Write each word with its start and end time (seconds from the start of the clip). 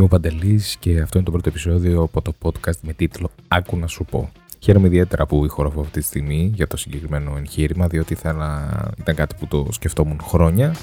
Είμαι 0.00 0.08
ο 0.12 0.18
Παντελής 0.18 0.76
και 0.78 1.00
αυτό 1.00 1.18
είναι 1.18 1.26
το 1.26 1.32
πρώτο 1.32 1.48
επεισόδιο 1.48 2.02
από 2.02 2.22
το 2.22 2.32
podcast 2.42 2.80
με 2.82 2.92
τίτλο 2.92 3.30
Άκου 3.48 3.76
να 3.76 3.86
σου 3.86 4.04
πω. 4.04 4.30
Χαίρομαι 4.58 4.86
ιδιαίτερα 4.86 5.26
που 5.26 5.44
ηχογραφώ 5.44 5.80
αυτή 5.80 6.00
τη 6.00 6.06
στιγμή 6.06 6.52
για 6.54 6.66
το 6.66 6.76
συγκεκριμένο 6.76 7.36
εγχείρημα, 7.38 7.86
διότι 7.86 8.14
θα 8.14 8.30
ήταν 8.98 9.14
κάτι 9.14 9.34
που 9.38 9.46
το 9.46 9.66
σκεφτόμουν 9.70 10.20
χρόνια. 10.22 10.74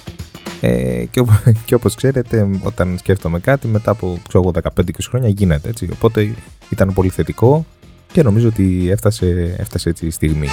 Ε, 0.61 1.05
και, 1.11 1.23
και 1.65 1.75
όπως 1.75 1.95
ξέρετε, 1.95 2.47
όταν 2.63 2.97
σκέφτομαι 2.97 3.39
κάτι, 3.39 3.67
μετά 3.67 3.91
από 3.91 4.19
15-20 4.33 4.81
χρόνια 5.09 5.29
γίνεται 5.29 5.69
έτσι. 5.69 5.89
Οπότε 5.93 6.35
ήταν 6.69 6.93
πολύ 6.93 7.09
θετικό 7.09 7.65
και 8.11 8.23
νομίζω 8.23 8.47
ότι 8.47 8.89
έφτασε, 8.89 9.55
έφτασε 9.57 9.89
έτσι 9.89 10.05
η 10.05 10.11
στιγμή. 10.11 10.47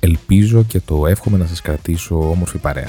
Ελπίζω 0.00 0.62
και 0.62 0.80
το 0.80 1.06
εύχομαι 1.06 1.36
να 1.36 1.46
σας 1.46 1.60
κρατήσω 1.60 2.30
όμορφη 2.30 2.58
παρέα. 2.58 2.88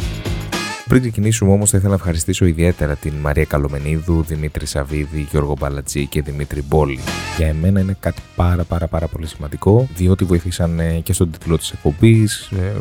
Πριν 0.88 1.02
ξεκινήσουμε 1.02 1.52
όμως, 1.52 1.70
θα 1.70 1.78
ήθελα 1.78 1.90
να 1.92 1.98
ευχαριστήσω 1.98 2.46
ιδιαίτερα 2.46 2.96
την 2.96 3.14
Μαρία 3.14 3.46
Καλομενίδου, 3.46 4.24
Δημήτρη 4.28 4.66
Σαββίδη, 4.66 5.28
Γιώργο 5.32 5.56
Μπαλατζή 5.60 6.08
και 6.08 6.22
Δημήτρη 6.22 6.64
Μπόλη. 6.68 7.00
Για 7.38 7.48
εμένα 7.48 7.80
είναι 7.80 7.96
κάτι 8.00 8.22
πάρα 8.36 8.64
πάρα 8.64 8.88
πάρα 8.88 9.08
πολύ 9.08 9.28
σημαντικό, 9.28 9.88
διότι 9.96 10.24
βοηθήσαν 10.24 10.82
και 11.04 11.14
στον 11.14 11.32
τίτλο 11.32 11.58
της 11.58 11.72
εκπομπής, 11.72 12.52
ε, 12.52 12.72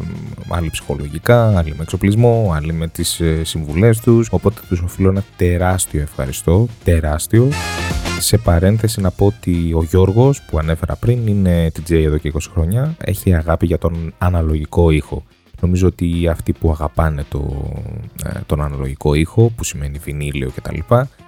άλλοι 0.49 0.71
ψυχολογικά, 0.71 1.59
άλλοι 1.59 1.75
με 1.77 1.83
εξοπλισμό, 1.83 2.53
άλλοι 2.55 2.73
με 2.73 2.89
τις 2.89 3.21
ε, 3.21 3.45
συμβουλές 3.45 4.01
τους. 4.01 4.29
Οπότε 4.31 4.61
τους 4.69 4.81
οφείλω 4.81 5.09
ένα 5.09 5.25
τεράστιο 5.37 6.01
ευχαριστώ. 6.01 6.67
Τεράστιο. 6.85 7.49
Σε 8.19 8.39
παρένθεση 8.39 9.01
να 9.01 9.11
πω 9.11 9.27
ότι 9.27 9.73
ο 9.75 9.83
Γιώργος 9.83 10.43
που 10.43 10.59
ανέφερα 10.59 10.97
πριν 10.97 11.27
είναι 11.27 11.67
DJ 11.67 11.93
εδώ 11.93 12.19
και 12.19 12.33
20 12.35 12.39
χρόνια. 12.53 12.95
Έχει 13.05 13.35
αγάπη 13.35 13.67
για 13.67 13.79
τον 13.79 14.15
αναλογικό 14.19 14.91
ήχο. 14.91 15.25
Νομίζω 15.61 15.87
ότι 15.87 16.29
αυτοί 16.29 16.53
που 16.53 16.71
αγαπάνε 16.71 17.25
το, 17.29 17.73
ε, 18.25 18.41
τον 18.47 18.61
αναλογικό 18.61 19.15
ήχο, 19.15 19.53
που 19.57 19.65
σημαίνει 19.65 19.99
βινίλιο 19.99 20.51
κτλ, 20.55 20.79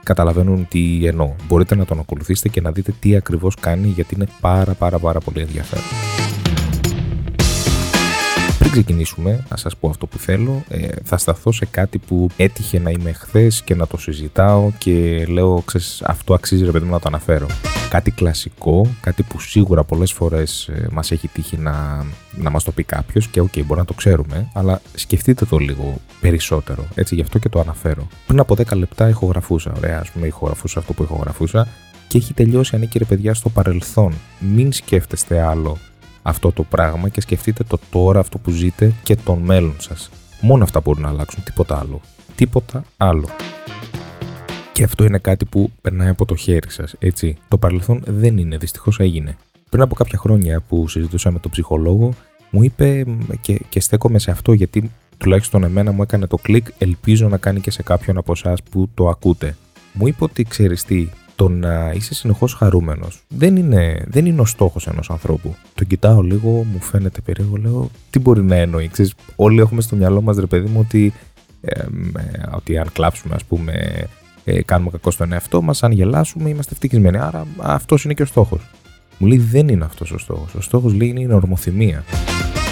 καταλαβαίνουν 0.02 0.66
τι 0.68 1.06
εννοώ. 1.06 1.34
Μπορείτε 1.48 1.74
να 1.74 1.84
τον 1.84 1.98
ακολουθήσετε 1.98 2.48
και 2.48 2.60
να 2.60 2.70
δείτε 2.72 2.94
τι 3.00 3.16
ακριβώς 3.16 3.54
κάνει, 3.54 3.86
γιατί 3.86 4.14
είναι 4.14 4.26
πάρα 4.40 4.72
πάρα 4.72 4.98
πάρα 4.98 5.20
πολύ 5.20 5.40
ενδιαφέρον. 5.40 6.17
Πριν 8.70 8.82
ξεκινήσουμε, 8.82 9.44
να 9.50 9.56
σας 9.56 9.76
πω 9.76 9.88
αυτό 9.88 10.06
που 10.06 10.18
θέλω, 10.18 10.64
ε, 10.68 10.88
θα 11.04 11.18
σταθώ 11.18 11.52
σε 11.52 11.66
κάτι 11.66 11.98
που 11.98 12.28
έτυχε 12.36 12.78
να 12.78 12.90
είμαι 12.90 13.12
χθες 13.12 13.62
και 13.62 13.74
να 13.74 13.86
το 13.86 13.96
συζητάω 13.96 14.70
και 14.78 15.26
λέω, 15.28 15.62
ξέρεις, 15.64 16.02
αυτό 16.02 16.34
αξίζει 16.34 16.64
ρε 16.64 16.70
παιδί 16.70 16.84
μου 16.84 16.90
να 16.90 16.98
το 16.98 17.04
αναφέρω 17.06 17.46
κάτι 17.88 18.10
κλασικό, 18.10 18.86
κάτι 19.00 19.22
που 19.22 19.40
σίγουρα 19.40 19.84
πολλές 19.84 20.12
φορές 20.12 20.68
ε, 20.68 20.86
μας 20.90 21.10
έχει 21.10 21.28
τύχει 21.28 21.56
να, 21.56 22.06
να 22.36 22.50
μας 22.50 22.64
το 22.64 22.72
πει 22.72 22.82
κάποιος 22.82 23.28
και 23.28 23.40
OK, 23.40 23.52
okay, 23.54 23.62
μπορεί 23.66 23.80
να 23.80 23.86
το 23.86 23.94
ξέρουμε, 23.94 24.50
αλλά 24.52 24.80
σκεφτείτε 24.94 25.44
το 25.44 25.56
λίγο 25.56 26.00
περισσότερο, 26.20 26.84
έτσι 26.94 27.14
γι' 27.14 27.22
αυτό 27.22 27.38
και 27.38 27.48
το 27.48 27.60
αναφέρω. 27.60 28.06
Πριν 28.26 28.40
από 28.40 28.54
10 28.54 28.76
λεπτά 28.76 29.08
ηχογραφούσα, 29.08 29.72
ωραία, 29.76 29.98
ας 30.00 30.10
πούμε 30.10 30.26
ηχογραφούσα 30.26 30.78
αυτό 30.78 30.92
που 30.92 31.02
ηχογραφούσα 31.02 31.68
και 32.08 32.18
έχει 32.18 32.34
τελειώσει 32.34 32.76
ανήκει 32.76 32.98
ρε 32.98 33.04
παιδιά 33.04 33.34
στο 33.34 33.48
παρελθόν. 33.48 34.14
Μην 34.38 34.72
σκέφτεστε 34.72 35.40
άλλο 35.40 35.78
αυτό 36.28 36.52
το 36.52 36.62
πράγμα 36.62 37.08
και 37.08 37.20
σκεφτείτε 37.20 37.64
το 37.64 37.78
τώρα 37.90 38.20
αυτό 38.20 38.38
που 38.38 38.50
ζείτε 38.50 38.92
και 39.02 39.16
το 39.16 39.38
μέλλον 39.38 39.74
σας. 39.78 40.10
Μόνο 40.40 40.64
αυτά 40.64 40.80
μπορούν 40.80 41.02
να 41.02 41.08
αλλάξουν, 41.08 41.42
τίποτα 41.42 41.78
άλλο. 41.78 42.00
Τίποτα 42.34 42.84
άλλο. 42.96 43.28
Και 44.72 44.84
αυτό 44.84 45.04
είναι 45.04 45.18
κάτι 45.18 45.44
που 45.44 45.70
περνάει 45.80 46.08
από 46.08 46.24
το 46.24 46.34
χέρι 46.34 46.70
σας. 46.70 46.94
Έτσι. 46.98 47.36
Το 47.48 47.58
παρελθόν 47.58 48.02
δεν 48.06 48.38
είναι, 48.38 48.56
δυστυχώς 48.56 48.98
έγινε. 49.00 49.36
Πριν 49.70 49.82
από 49.82 49.94
κάποια 49.94 50.18
χρόνια 50.18 50.60
που 50.68 50.88
συζητούσα 50.88 51.30
με 51.30 51.38
τον 51.38 51.50
ψυχολόγο, 51.50 52.12
μου 52.50 52.62
είπε 52.62 53.04
και, 53.40 53.60
και 53.68 53.80
στέκομαι 53.80 54.18
σε 54.18 54.30
αυτό 54.30 54.52
γιατί 54.52 54.90
τουλάχιστον 55.16 55.64
εμένα 55.64 55.92
μου 55.92 56.02
έκανε 56.02 56.26
το 56.26 56.36
κλικ. 56.36 56.66
Ελπίζω 56.78 57.28
να 57.28 57.36
κάνει 57.36 57.60
και 57.60 57.70
σε 57.70 57.82
κάποιον 57.82 58.18
από 58.18 58.32
εσάς 58.32 58.62
που 58.62 58.88
το 58.94 59.08
ακούτε. 59.08 59.56
Μου 59.92 60.06
είπε 60.06 60.24
ότι 60.24 60.42
ξέρεις 60.42 60.84
τι, 60.84 61.08
το 61.38 61.48
να 61.48 61.92
είσαι 61.94 62.14
συνεχώς 62.14 62.54
χαρούμενος 62.54 63.22
δεν 63.28 63.56
είναι, 63.56 64.04
δεν 64.06 64.26
είναι 64.26 64.40
ο 64.40 64.44
στόχος 64.44 64.86
ενός 64.86 65.10
ανθρώπου. 65.10 65.54
Το 65.74 65.84
κοιτάω 65.84 66.20
λίγο, 66.20 66.50
μου 66.50 66.80
φαίνεται 66.80 67.20
περίεργο, 67.20 67.56
λέω 67.56 67.90
τι 68.10 68.18
μπορεί 68.18 68.42
να 68.42 68.54
εννοεί. 68.54 68.88
Ξέρεις, 68.88 69.14
όλοι 69.36 69.60
έχουμε 69.60 69.80
στο 69.80 69.96
μυαλό 69.96 70.22
μας, 70.22 70.36
ρε 70.36 70.46
παιδί 70.46 70.68
μου, 70.68 70.80
ότι, 70.80 71.12
ε, 71.60 71.84
ότι 72.50 72.78
αν 72.78 72.92
κλάψουμε, 72.92 73.34
ας 73.34 73.44
πούμε, 73.44 74.04
ε, 74.44 74.62
κάνουμε 74.62 74.90
κακό 74.90 75.10
στον 75.10 75.32
εαυτό 75.32 75.62
μας. 75.62 75.82
Αν 75.82 75.92
γελάσουμε, 75.92 76.48
είμαστε 76.48 76.72
ευτυχισμένοι. 76.72 77.18
Άρα 77.18 77.46
αυτός 77.56 78.04
είναι 78.04 78.14
και 78.14 78.22
ο 78.22 78.26
στόχος. 78.26 78.60
Μου 79.18 79.26
λέει 79.26 79.38
δεν 79.38 79.68
είναι 79.68 79.84
αυτός 79.84 80.10
ο 80.10 80.18
στόχος. 80.18 80.54
Ο 80.54 80.60
στόχος 80.60 80.94
λέει 80.94 81.08
είναι 81.08 81.20
η 81.20 81.32
ορμοθυμία. 81.32 82.04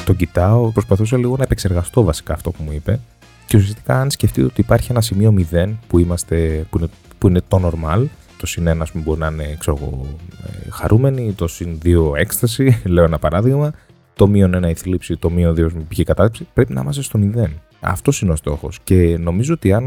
Το 0.04 0.12
κοιτάω, 0.12 0.70
προσπαθούσα 0.70 1.16
λίγο 1.16 1.36
να 1.36 1.42
επεξεργαστώ 1.42 2.02
βασικά 2.02 2.32
αυτό 2.32 2.50
που 2.50 2.62
μου 2.62 2.72
είπε. 2.72 3.00
Και 3.46 3.56
ουσιαστικά, 3.56 4.00
αν 4.00 4.10
σκεφτείτε 4.10 4.46
ότι 4.46 4.60
υπάρχει 4.60 4.90
ένα 4.90 5.00
σημείο 5.00 5.34
0 5.52 5.68
που, 5.86 5.98
είμαστε, 5.98 6.66
που, 6.70 6.78
είναι, 6.78 6.88
που 7.18 7.28
είναι 7.28 7.40
το 7.48 7.60
normal, 7.64 8.04
το 8.36 8.46
συν 8.46 8.68
1 8.68 8.82
μπορεί 8.92 9.20
να 9.20 9.26
είναι 9.26 9.56
ξέρω, 9.58 10.06
ε, 10.46 10.70
χαρούμενοι, 10.70 11.32
το 11.32 11.48
συν 11.48 11.78
2 11.84 12.16
έκσταση, 12.16 12.80
λέω 12.84 13.04
ένα 13.04 13.18
παράδειγμα, 13.18 13.72
το 14.14 14.26
μείον 14.26 14.64
1 14.64 14.68
η 14.68 14.74
θλίψη, 14.74 15.16
το 15.16 15.30
μείον 15.30 15.52
2 15.52 15.72
με 15.72 15.84
πηγή 15.88 16.04
κατάρτιση, 16.04 16.46
πρέπει 16.54 16.72
να 16.72 16.80
είμαστε 16.80 17.02
στο 17.02 17.18
0. 17.34 17.46
Αυτός 17.80 18.20
είναι 18.20 18.32
ο 18.32 18.36
στόχος. 18.36 18.78
Και 18.84 19.18
νομίζω 19.18 19.52
ότι 19.54 19.72
αν 19.72 19.84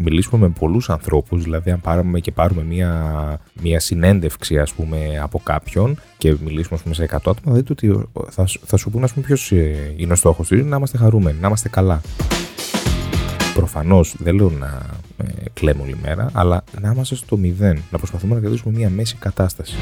μιλήσουμε 0.00 0.46
με 0.46 0.54
πολλούς 0.58 0.90
ανθρώπους, 0.90 1.42
δηλαδή 1.42 1.70
αν 1.70 1.80
πάρουμε 1.80 2.20
και 2.20 2.32
πάρουμε 2.32 2.62
μία, 2.62 3.40
μία 3.62 3.80
συνέντευξη 3.80 4.58
ας 4.58 4.72
πούμε, 4.72 5.18
από 5.22 5.40
κάποιον 5.42 5.98
και 6.18 6.36
μιλήσουμε 6.44 6.78
πούμε, 6.82 6.94
σε 6.94 7.02
100 7.02 7.16
άτομα, 7.16 7.40
θα 7.42 7.52
δείτε 7.52 7.72
ότι 7.72 8.08
θα, 8.30 8.46
θα 8.64 8.76
σου 8.76 8.90
πούνε 8.90 9.08
ποιος 9.22 9.52
ε, 9.52 9.94
είναι 9.96 10.12
ο 10.12 10.16
στόχος 10.16 10.48
του. 10.48 10.64
Να 10.64 10.76
είμαστε 10.76 10.98
χαρούμενοι, 10.98 11.38
να 11.40 11.46
είμαστε 11.46 11.68
καλά. 11.68 12.00
Προφανώς 13.54 14.14
δεν 14.18 14.34
λέω 14.34 14.50
να 14.50 14.82
ε, 15.16 15.24
κλαίμε 15.52 15.82
όλη 15.82 15.96
μέρα, 16.02 16.30
αλλά 16.32 16.64
να 16.80 16.90
είμαστε 16.92 17.14
στο 17.14 17.36
μηδέν. 17.36 17.82
Να 17.90 17.98
προσπαθούμε 17.98 18.34
να 18.34 18.40
κρατήσουμε 18.40 18.78
μία 18.78 18.90
μέση 18.90 19.16
κατάσταση. 19.16 19.76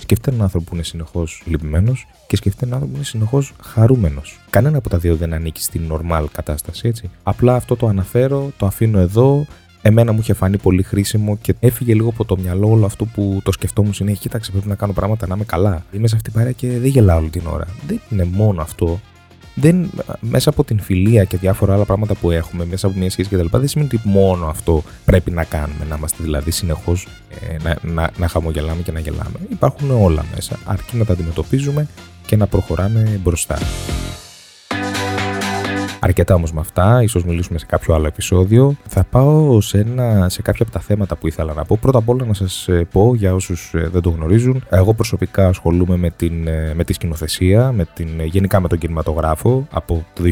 Σκεφτείτε 0.00 0.30
έναν 0.30 0.42
άνθρωπο 0.42 0.64
που 0.64 0.74
είναι 0.74 0.84
συνεχώς 0.84 1.42
λυπημένος 1.46 2.06
και 2.26 2.36
σκεφτείτε 2.36 2.64
έναν 2.64 2.74
άνθρωπο 2.74 2.92
που 2.92 2.96
είναι 2.96 3.08
συνεχώς 3.08 3.52
χαρούμενος. 3.62 4.40
Κανένα 4.50 4.78
από 4.78 4.88
τα 4.88 4.98
δύο 4.98 5.16
δεν 5.16 5.32
ανήκει 5.32 5.62
στην 5.62 5.82
normal 5.92 6.24
κατάσταση, 6.32 6.88
έτσι. 6.88 7.10
Απλά 7.22 7.54
αυτό 7.54 7.76
το 7.76 7.86
αναφέρω, 7.86 8.50
το 8.56 8.66
αφήνω 8.66 8.98
εδώ. 8.98 9.46
Εμένα 9.82 10.12
μου 10.12 10.18
είχε 10.20 10.32
φανεί 10.32 10.58
πολύ 10.58 10.82
χρήσιμο 10.82 11.36
και 11.36 11.54
έφυγε 11.60 11.94
λίγο 11.94 12.08
από 12.08 12.24
το 12.24 12.38
μυαλό 12.38 12.70
όλο 12.70 12.86
αυτό 12.86 13.04
που 13.04 13.40
το 13.44 13.52
σκεφτόμουν 13.52 13.94
συνέχεια. 13.94 14.20
Κοίταξε, 14.20 14.50
πρέπει 14.50 14.68
να 14.68 14.74
κάνω 14.74 14.92
πράγματα 14.92 15.26
να 15.26 15.34
είμαι 15.34 15.44
καλά. 15.44 15.84
Είμαι 15.92 16.08
σε 16.08 16.16
αυτή 16.16 16.30
την 16.30 16.38
παρέα 16.38 16.52
και 16.52 16.68
δεν 16.68 16.90
γελάω 16.90 17.18
όλη 17.18 17.28
την 17.28 17.46
ώρα. 17.46 17.66
Δεν 17.86 18.00
είναι 18.10 18.24
μόνο 18.24 18.62
αυτό 18.62 19.00
δεν, 19.54 19.90
μέσα 20.20 20.50
από 20.50 20.64
την 20.64 20.80
φιλία 20.80 21.24
και 21.24 21.36
διάφορα 21.36 21.74
άλλα 21.74 21.84
πράγματα 21.84 22.14
που 22.14 22.30
έχουμε, 22.30 22.64
μέσα 22.64 22.86
από 22.86 22.98
μια 22.98 23.10
σχέση 23.10 23.28
κτλ., 23.28 23.46
δεν 23.50 23.68
σημαίνει 23.68 23.90
ότι 23.94 24.08
μόνο 24.08 24.46
αυτό 24.46 24.82
πρέπει 25.04 25.30
να 25.30 25.44
κάνουμε. 25.44 25.84
Να 25.88 25.96
είμαστε 25.96 26.22
δηλαδή 26.22 26.50
συνεχώς 26.50 27.08
ε, 27.48 27.56
να, 27.62 27.92
να, 27.92 28.10
να 28.18 28.28
χαμογελάμε 28.28 28.82
και 28.82 28.92
να 28.92 29.00
γελάμε. 29.00 29.38
Υπάρχουν 29.50 29.90
όλα 29.90 30.24
μέσα, 30.34 30.58
αρκεί 30.64 30.96
να 30.96 31.04
τα 31.04 31.12
αντιμετωπίζουμε 31.12 31.88
και 32.26 32.36
να 32.36 32.46
προχωράμε 32.46 33.20
μπροστά. 33.22 33.58
Αρκετά 36.04 36.34
όμως 36.34 36.52
με 36.52 36.60
αυτά, 36.60 37.02
ίσως 37.02 37.24
μιλήσουμε 37.24 37.58
σε 37.58 37.66
κάποιο 37.66 37.94
άλλο 37.94 38.06
επεισόδιο. 38.06 38.76
Θα 38.88 39.04
πάω 39.10 39.60
σε, 39.60 39.78
ένα, 39.78 40.28
σε 40.28 40.42
κάποια 40.42 40.62
από 40.62 40.72
τα 40.72 40.80
θέματα 40.80 41.16
που 41.16 41.26
ήθελα 41.26 41.52
να 41.52 41.64
πω. 41.64 41.78
Πρώτα 41.80 41.98
απ' 41.98 42.08
όλα 42.08 42.24
να 42.24 42.34
σας 42.34 42.68
ε, 42.68 42.86
πω 42.92 43.14
για 43.14 43.34
όσους 43.34 43.72
ε, 43.74 43.88
δεν 43.92 44.02
το 44.02 44.10
γνωρίζουν. 44.10 44.64
Εγώ 44.70 44.94
προσωπικά 44.94 45.48
ασχολούμαι 45.48 45.96
με, 45.96 46.10
την, 46.10 46.46
ε, 46.48 46.72
με 46.74 46.84
τη 46.84 46.92
σκηνοθεσία, 46.92 47.72
με 47.72 47.86
την, 47.94 48.08
γενικά 48.24 48.60
με 48.60 48.68
τον 48.68 48.78
κινηματογράφο 48.78 49.66
από 49.70 50.04
το 50.14 50.22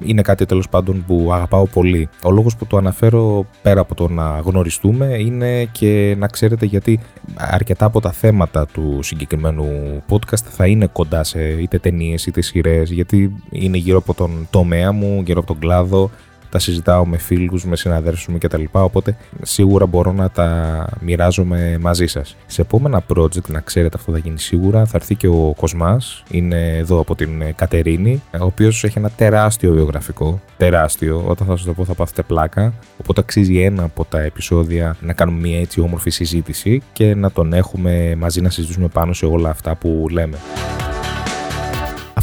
2008. 0.00 0.06
Είναι 0.08 0.22
κάτι 0.22 0.46
τέλος 0.46 0.68
πάντων 0.68 1.04
που 1.06 1.30
αγαπάω 1.32 1.66
πολύ. 1.66 2.08
Ο 2.24 2.30
λόγος 2.30 2.56
που 2.56 2.66
το 2.66 2.76
αναφέρω 2.76 3.46
πέρα 3.62 3.80
από 3.80 3.94
το 3.94 4.08
να 4.08 4.38
γνωριστούμε 4.44 5.06
είναι 5.06 5.64
και 5.64 6.14
να 6.18 6.26
ξέρετε 6.26 6.66
γιατί 6.66 7.00
αρκετά 7.36 7.84
από 7.84 8.00
τα 8.00 8.12
θέματα 8.12 8.66
του 8.66 8.98
συγκεκριμένου 9.02 9.66
podcast 10.08 10.44
θα 10.50 10.66
είναι 10.66 10.86
κοντά 10.86 11.24
σε 11.24 11.40
είτε 11.40 11.78
ταινίες 11.78 12.26
είτε 12.26 12.40
σειρές, 12.40 12.90
γιατί 12.90 13.34
είναι 13.50 13.76
γύρω 13.76 13.98
από 13.98 14.14
τον 14.14 14.46
τομέα 14.50 14.83
μου, 14.92 15.22
γύρω 15.24 15.38
από 15.38 15.48
τον 15.48 15.58
κλάδο, 15.58 16.10
τα 16.54 16.60
συζητάω 16.60 17.06
με 17.06 17.18
φίλους, 17.18 17.64
με 17.64 17.76
συναδέλφους 17.76 18.26
μου 18.26 18.38
κτλ. 18.38 18.62
Οπότε 18.72 19.16
σίγουρα 19.42 19.86
μπορώ 19.86 20.12
να 20.12 20.30
τα 20.30 20.88
μοιράζομαι 21.00 21.78
μαζί 21.80 22.06
σας. 22.06 22.36
Σε 22.46 22.60
επόμενα 22.60 23.02
project, 23.14 23.46
να 23.48 23.60
ξέρετε 23.60 23.96
αυτό 23.96 24.12
θα 24.12 24.18
γίνει 24.18 24.38
σίγουρα, 24.38 24.84
θα 24.84 24.92
έρθει 24.94 25.14
και 25.14 25.26
ο 25.26 25.54
Κοσμάς, 25.56 26.22
είναι 26.30 26.76
εδώ 26.76 27.00
από 27.00 27.14
την 27.14 27.54
Κατερίνη, 27.54 28.22
ο 28.40 28.44
οποίος 28.44 28.84
έχει 28.84 28.98
ένα 28.98 29.10
τεράστιο 29.10 29.72
βιογραφικό, 29.72 30.40
τεράστιο, 30.56 31.24
όταν 31.26 31.46
θα 31.46 31.56
σας 31.56 31.66
το 31.66 31.72
πω 31.72 31.84
θα 31.84 31.94
πάθετε 31.94 32.22
πλάκα, 32.22 32.72
οπότε 33.00 33.20
αξίζει 33.20 33.60
ένα 33.60 33.82
από 33.82 34.04
τα 34.04 34.20
επεισόδια 34.20 34.96
να 35.00 35.12
κάνουμε 35.12 35.40
μια 35.48 35.60
έτσι 35.60 35.80
όμορφη 35.80 36.10
συζήτηση 36.10 36.82
και 36.92 37.14
να 37.14 37.30
τον 37.30 37.52
έχουμε 37.52 38.14
μαζί 38.18 38.40
να 38.40 38.50
συζητήσουμε 38.50 38.88
πάνω 38.88 39.12
σε 39.12 39.26
όλα 39.26 39.50
αυτά 39.50 39.74
που 39.74 40.06
λέμε. 40.10 40.36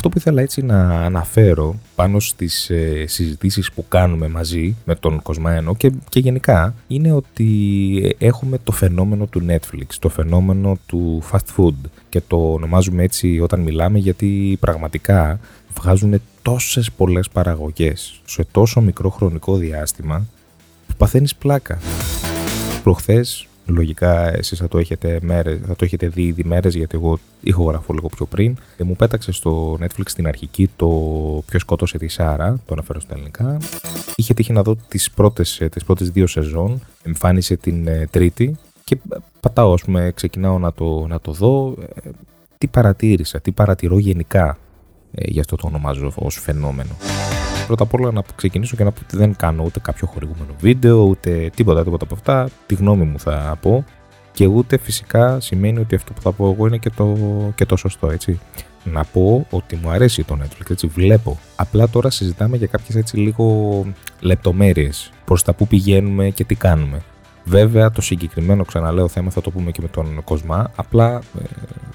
Αυτό 0.04 0.14
που 0.14 0.20
ήθελα 0.20 0.42
έτσι 0.42 0.62
να 0.62 1.06
αναφέρω 1.06 1.76
πάνω 1.96 2.20
στις 2.20 2.70
ε, 2.70 3.06
συζητήσεις 3.08 3.72
που 3.72 3.86
κάνουμε 3.88 4.28
μαζί 4.28 4.76
με 4.86 4.96
τον 4.96 5.22
Κοσμαένο 5.22 5.76
και, 5.76 5.92
και 6.10 6.20
γενικά 6.20 6.74
είναι 6.88 7.12
ότι 7.12 8.16
έχουμε 8.18 8.58
το 8.64 8.72
φαινόμενο 8.72 9.26
του 9.26 9.46
Netflix, 9.48 9.86
το 10.00 10.10
φαινόμενο 10.10 10.78
του 10.86 11.24
fast 11.32 11.58
food 11.58 11.90
και 12.10 12.22
το 12.28 12.54
ονομάζουμε 12.54 13.04
έτσι 13.04 13.40
όταν 13.40 13.60
μιλάμε 13.60 14.00
γιατί 14.00 14.58
πραγματικά 14.60 15.40
βγάζουν 15.80 16.22
τόσες 16.42 16.92
πολλές 16.92 17.30
παραγωγές 17.30 18.22
σε 18.26 18.46
τόσο 18.52 18.82
μικρό 18.82 19.10
χρονικό 19.10 19.56
διάστημα 19.56 20.26
παθαίνεις 20.98 21.36
πλάκα. 21.36 21.80
Προχθές, 22.84 23.48
λογικά 23.66 24.36
εσείς 24.36 24.60
θα 24.60 24.68
το 24.68 24.78
έχετε 24.78 25.20
μέρες, 25.22 25.60
θα 25.68 25.76
το 25.76 25.86
έχετε 25.86 26.08
δει 26.08 26.24
ήδη 26.24 26.44
μέρες, 26.44 26.76
γιατί 26.76 26.98
εγώ 26.98 27.20
ηχογραφώ 27.42 27.94
λίγο 27.94 28.08
πιο 28.08 28.26
πριν. 28.26 28.56
Και 28.78 28.84
μου 28.84 28.96
πέταξε 28.96 29.32
στο 29.32 29.78
Netflix 29.82 30.10
την 30.16 30.28
αρχική 30.28 30.70
το 30.76 30.88
Ποιος 31.46 31.62
σκότωσε 31.62 31.98
τη 31.98 32.08
Σάρα, 32.08 32.60
το 32.66 32.74
αναφέρω 32.74 33.00
στα 33.00 33.14
ελληνικά. 33.14 33.58
Είχε 34.16 34.34
τύχει 34.34 34.54
να 34.54 34.62
δω 34.62 34.76
τις 34.88 35.12
πρώτες 35.12 35.62
τις 35.72 35.84
πρώτες 35.84 36.10
δύο 36.10 36.28
σεζόν. 36.28 36.82
Εμφάνισε 37.04 37.56
την 37.56 37.88
ε, 37.88 38.08
τρίτη 38.12 38.58
και 38.84 38.98
πατάω, 39.40 39.74
ας 39.74 39.82
πούμε, 39.82 40.12
ξεκινάω 40.16 40.60
να 40.60 40.74
το, 40.74 41.06
να 41.08 41.20
το 41.20 41.32
δω. 41.32 41.76
Ε, 42.04 42.10
τι 42.58 42.68
παρατήρησα, 42.68 43.40
τι 43.40 43.52
παρατηρώ 43.52 44.00
γενικά 44.00 44.58
ε, 45.12 45.24
για 45.30 45.42
αυτό 45.42 45.56
το 45.56 45.68
ονομάζω 45.68 46.12
ως 46.16 46.40
φαινόμενο. 46.40 46.90
Πρώτα 47.68 47.84
απ' 47.84 47.94
όλα 47.94 48.12
να 48.12 48.22
ξεκινήσω 48.36 48.76
και 48.76 48.84
να 48.84 48.92
πω 48.92 49.00
ότι 49.04 49.18
δεν 49.18 49.36
κάνω 49.36 49.64
ούτε 49.64 49.80
κάποιο 49.80 50.08
χορηγούμενο 50.08 50.54
βίντεο, 50.60 51.04
ούτε 51.04 51.52
τίποτα, 51.56 51.84
τίποτα 51.84 52.04
από 52.04 52.14
αυτά. 52.14 52.50
Τη 52.66 52.76
γνώμη 52.76 53.04
μου 53.04 53.20
θα 53.20 53.58
πω 53.62 53.86
και 54.32 54.46
ούτε 54.46 54.78
φυσικά 54.78 55.40
σημαίνει 55.40 55.80
ότι 55.80 55.96
αυτό 55.96 56.14
που 56.14 56.22
θα 56.22 56.32
πω 56.32 56.52
εγώ 56.52 56.68
είναι 56.68 56.78
και 56.78 56.90
το, 56.90 57.18
και 57.56 57.66
το 57.66 57.76
σωστό, 57.76 58.10
έτσι. 58.12 58.40
Να 58.84 59.04
πω 59.04 59.48
ότι 59.50 59.76
μου 59.76 59.90
αρέσει 59.90 60.24
το 60.24 60.38
Netflix, 60.42 60.70
έτσι, 60.70 60.88
βλέπω. 60.88 61.40
Απλά 61.56 61.90
τώρα 61.90 62.10
συζητάμε 62.10 62.58
για 62.58 62.68
κάποιες 62.68 62.96
έτσι 62.98 63.18
λίγο 63.18 63.86
λεπτομέρειες 64.20 65.12
προς 65.26 65.44
τα 65.44 65.54
που 65.54 65.68
πηγαίνουμε 65.68 66.30
και 66.30 66.44
τι 66.44 66.56
κάνουμε. 66.56 67.02
Βέβαια, 67.44 67.92
το 67.92 68.02
συγκεκριμένο 68.02 68.66
ξαναλέω 68.66 69.08
θέμα 69.08 69.30
θα 69.30 69.42
το 69.42 69.52
πούμε 69.52 69.72
και 69.72 69.82
με 69.82 69.88
τον 69.88 70.24
Κοσμά. 70.24 70.72
Απλά 70.76 71.22
ε, 71.40 71.44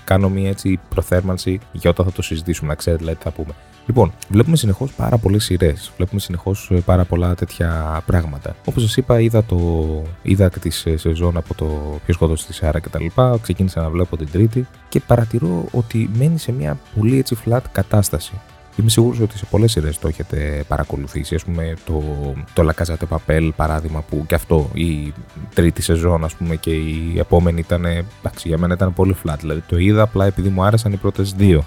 κάνω 0.05 0.29
μια 0.29 0.49
έτσι 0.49 0.81
προθέρμανση 0.89 1.61
για 1.73 1.91
όταν 1.91 2.07
θα 2.07 2.13
το 2.13 2.23
συζητήσουμε, 2.23 2.69
να 2.69 2.75
ξέρετε 2.75 3.03
δηλαδή 3.03 3.19
τι 3.19 3.25
θα 3.25 3.31
πούμε. 3.31 3.55
Λοιπόν, 3.87 4.13
βλέπουμε 4.29 4.57
συνεχώς 4.57 4.93
πάρα 4.93 5.19
πολλές 5.19 5.45
σειρές. 5.45 5.93
Βλέπουμε 5.97 6.21
συνεχώς 6.21 6.71
ε, 6.73 6.75
πάρα 6.75 7.05
πολλά 7.05 7.35
τέτοια 7.35 8.03
πράγματα. 8.07 8.57
Όπως 8.65 8.83
σας 8.83 8.97
είπα, 8.97 9.21
είδα, 9.21 9.45
το, 9.45 9.59
είδα 10.23 10.49
τη 10.49 10.71
ε, 10.85 10.97
σεζόν 10.97 11.37
από 11.37 11.55
το 11.55 11.99
Ποιο 12.05 12.15
σκότωσε 12.15 12.47
της 12.47 12.57
Σάρα 12.57 12.81
κτλ. 12.81 13.07
Ξεκίνησα 13.43 13.81
να 13.81 13.91
βλέπω 13.91 14.17
την 14.17 14.29
Τρίτη 14.33 14.67
και 14.89 15.01
παρατηρώ 15.01 15.65
ότι 15.73 16.11
μένει 16.19 16.39
σε 16.39 16.53
μια 16.53 16.79
πολύ 16.97 17.19
έτσι 17.19 17.37
flat 17.45 17.61
κατάσταση. 17.73 18.33
Είμαι 18.77 18.89
σίγουρος 18.89 19.21
ότι 19.21 19.39
σε 19.39 19.45
πολλές 19.51 19.71
σειρές 19.73 19.99
το 19.99 20.09
έχετε 20.09 20.65
παρακολουθήσει. 20.69 21.35
Α 21.35 21.41
πούμε 21.45 21.75
το, 21.87 22.03
το 22.53 22.69
La 22.69 22.83
Casa 22.83 22.95
de 22.95 23.17
Papel 23.17 23.51
παράδειγμα 23.57 24.03
που 24.03 24.25
και 24.27 24.35
αυτό 24.35 24.71
η 24.75 25.13
τρίτη 25.55 25.83
σεζόν 25.83 26.25
ας 26.25 26.35
πούμε 26.35 26.57
και 26.57 26.71
η 26.71 27.15
επόμενη 27.19 27.61
ήταν. 27.61 27.85
Εντάξει, 27.85 28.49
για 28.49 28.59
μένα 28.59 28.75
ήταν 28.75 28.95
πολύ 28.95 29.17
flat. 29.25 29.37
Δηλαδή 29.41 29.61
το 29.61 29.79
είδα 29.79 30.03
απλά 30.03 30.27
επειδή 30.27 30.49
μου 30.49 30.65
άρεσαν 30.65 30.93
οι 30.93 30.97
πρώτες 30.97 31.33
δύο. 31.33 31.65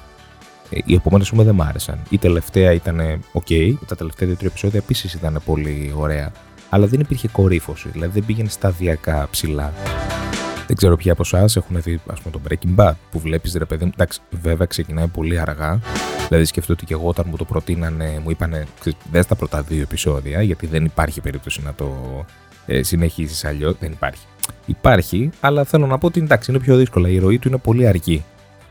Ε, 0.70 0.80
οι 0.86 0.94
επόμενες 0.94 1.30
πούμε 1.30 1.44
δεν 1.44 1.56
μου 1.56 1.64
άρεσαν. 1.64 2.00
Η 2.10 2.18
τελευταία 2.18 2.72
ήταν 2.72 3.24
ok, 3.34 3.74
τα 3.88 3.96
τελευταία 3.96 4.28
δύο-τρία 4.28 4.50
επεισόδια 4.50 4.80
επίσης 4.80 5.14
ήταν 5.14 5.42
πολύ 5.46 5.94
ωραία. 5.98 6.32
Αλλά 6.70 6.88
δεν 6.88 7.00
υπήρχε 7.00 7.28
κορύφωση, 7.28 7.90
δηλαδή 7.90 8.14
δεν 8.14 8.26
πήγαινε 8.26 8.50
σταδιακά 8.50 9.28
ψηλά. 9.32 9.74
Δεν 10.68 10.78
ξέρω 10.78 10.96
ποιοι 10.96 11.12
από 11.12 11.22
εσάς 11.26 11.56
έχουν 11.56 11.82
δει 11.82 12.00
ας 12.08 12.20
πούμε, 12.20 12.38
το 12.38 12.42
Breaking 12.50 12.80
Bad 12.80 12.94
που 13.12 13.20
βλέπεις 13.20 13.54
ρε 13.54 13.66
παιδί 13.66 13.86
μου. 13.86 13.92
Εντάξει, 13.94 14.20
βέβαια 14.42 14.66
ξεκινάει 14.66 15.08
πολύ 15.08 15.40
αργά. 15.40 15.80
Δηλαδή 16.28 16.46
σκεφτώ 16.46 16.74
ότι 16.74 16.86
και 16.86 16.94
εγώ 16.94 17.08
όταν 17.08 17.26
μου 17.30 17.38
το 17.38 17.46
προτείνανε, 17.46 18.20
μου 18.24 18.30
είπανε 18.30 18.66
δεν 19.12 19.24
στα 19.24 19.36
πρώτα 19.36 19.62
δύο 19.62 19.82
επεισόδια, 19.82 20.42
γιατί 20.42 20.68
δεν 20.68 20.86
υπάρχει 20.86 21.22
περίπτωση 21.22 21.62
να 21.64 21.74
το 21.74 21.96
ε, 22.66 22.84
συνεχίσεις 22.84 23.46
αλλιώς. 23.46 23.76
Δεν 23.80 23.92
υπάρχει. 23.92 24.26
Υπάρχει, 24.66 25.30
αλλά 25.40 25.64
θέλω 25.64 25.86
να 25.86 25.98
πω 25.98 26.08
ότι 26.08 26.20
εντάξει, 26.20 26.52
είναι 26.52 26.60
πιο 26.60 26.76
δύσκολα. 26.76 27.10
Η 27.10 27.18
ροή 27.18 27.40
του 27.40 27.48
είναι 27.48 27.58
πολύ 27.58 27.88
αργή 27.88 28.24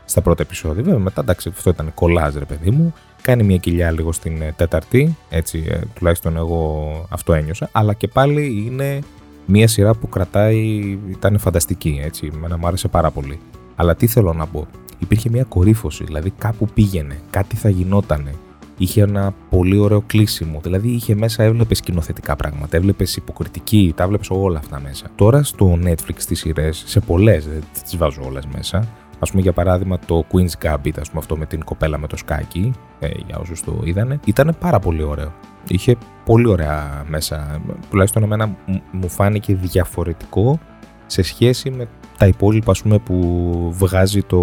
στα 0.09 0.21
πρώτα 0.21 0.43
επεισόδια. 0.43 0.83
Βέβαια, 0.83 0.99
μετά 0.99 1.21
εντάξει, 1.21 1.49
αυτό 1.49 1.69
ήταν 1.69 1.91
κολλάζ, 1.93 2.35
ρε 2.35 2.45
παιδί 2.45 2.71
μου. 2.71 2.93
Κάνει 3.21 3.43
μια 3.43 3.57
κοιλιά 3.57 3.91
λίγο 3.91 4.11
στην 4.11 4.41
ε, 4.41 4.53
τέταρτη, 4.55 5.17
έτσι 5.29 5.65
ε, 5.69 5.79
τουλάχιστον 5.93 6.37
εγώ 6.37 6.91
αυτό 7.09 7.33
ένιωσα. 7.33 7.69
Αλλά 7.71 7.93
και 7.93 8.07
πάλι 8.07 8.63
είναι 8.65 8.99
μια 9.45 9.67
σειρά 9.67 9.93
που 9.93 10.09
κρατάει, 10.09 10.97
ήταν 11.09 11.39
φανταστική, 11.39 12.01
έτσι. 12.03 12.31
Μένα 12.39 12.57
μου 12.57 12.67
άρεσε 12.67 12.87
πάρα 12.87 13.11
πολύ. 13.11 13.39
Αλλά 13.75 13.95
τι 13.95 14.07
θέλω 14.07 14.33
να 14.33 14.45
πω, 14.47 14.67
υπήρχε 14.99 15.29
μια 15.29 15.43
κορύφωση, 15.43 16.03
δηλαδή 16.03 16.33
κάπου 16.37 16.67
πήγαινε, 16.73 17.19
κάτι 17.29 17.55
θα 17.55 17.69
γινότανε. 17.69 18.33
Είχε 18.77 19.01
ένα 19.01 19.33
πολύ 19.49 19.77
ωραίο 19.77 20.01
κλείσιμο. 20.01 20.59
Δηλαδή 20.63 20.89
είχε 20.89 21.15
μέσα, 21.15 21.43
έβλεπες 21.43 21.77
σκηνοθετικά 21.77 22.35
πράγματα, 22.35 22.77
έβλεπες 22.77 23.15
υποκριτική, 23.15 23.93
τα 23.95 24.03
έβλεπε 24.03 24.25
όλα 24.29 24.59
αυτά 24.59 24.79
μέσα. 24.79 25.05
Τώρα 25.15 25.43
στο 25.43 25.79
Netflix 25.83 26.21
τις 26.27 26.39
σειρές, 26.39 26.83
σε 26.85 26.99
πολλές, 26.99 27.47
δεν 27.47 27.63
τις 27.83 27.97
βάζω 27.97 28.21
όλες 28.25 28.45
μέσα. 28.55 28.87
Α 29.19 29.29
πούμε 29.29 29.41
για 29.41 29.53
παράδειγμα 29.53 29.99
το 30.05 30.25
Queen's 30.31 30.65
Gambit, 30.65 30.99
ας 30.99 31.07
πούμε 31.09 31.19
αυτό 31.19 31.37
με 31.37 31.45
την 31.45 31.63
κοπέλα 31.63 31.97
με 31.97 32.07
το 32.07 32.17
σκάκι, 32.17 32.71
ε, 32.99 33.07
για 33.27 33.37
όσους 33.37 33.61
το 33.61 33.81
είδανε, 33.83 34.19
ήταν 34.25 34.55
πάρα 34.59 34.79
πολύ 34.79 35.03
ωραίο. 35.03 35.33
Είχε 35.67 35.95
πολύ 36.25 36.47
ωραία 36.47 37.05
μέσα. 37.07 37.61
Τουλάχιστον 37.89 38.23
εμένα 38.23 38.55
μου 38.91 39.09
φάνηκε 39.09 39.55
διαφορετικό 39.55 40.59
σε 41.05 41.21
σχέση 41.21 41.69
με 41.69 41.87
τα 42.17 42.27
υπόλοιπα 42.27 42.71
ας 42.71 42.81
πούμε, 42.81 42.97
που 42.97 43.69
βγάζει 43.77 44.21
το 44.23 44.41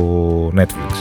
Netflix. 0.57 0.93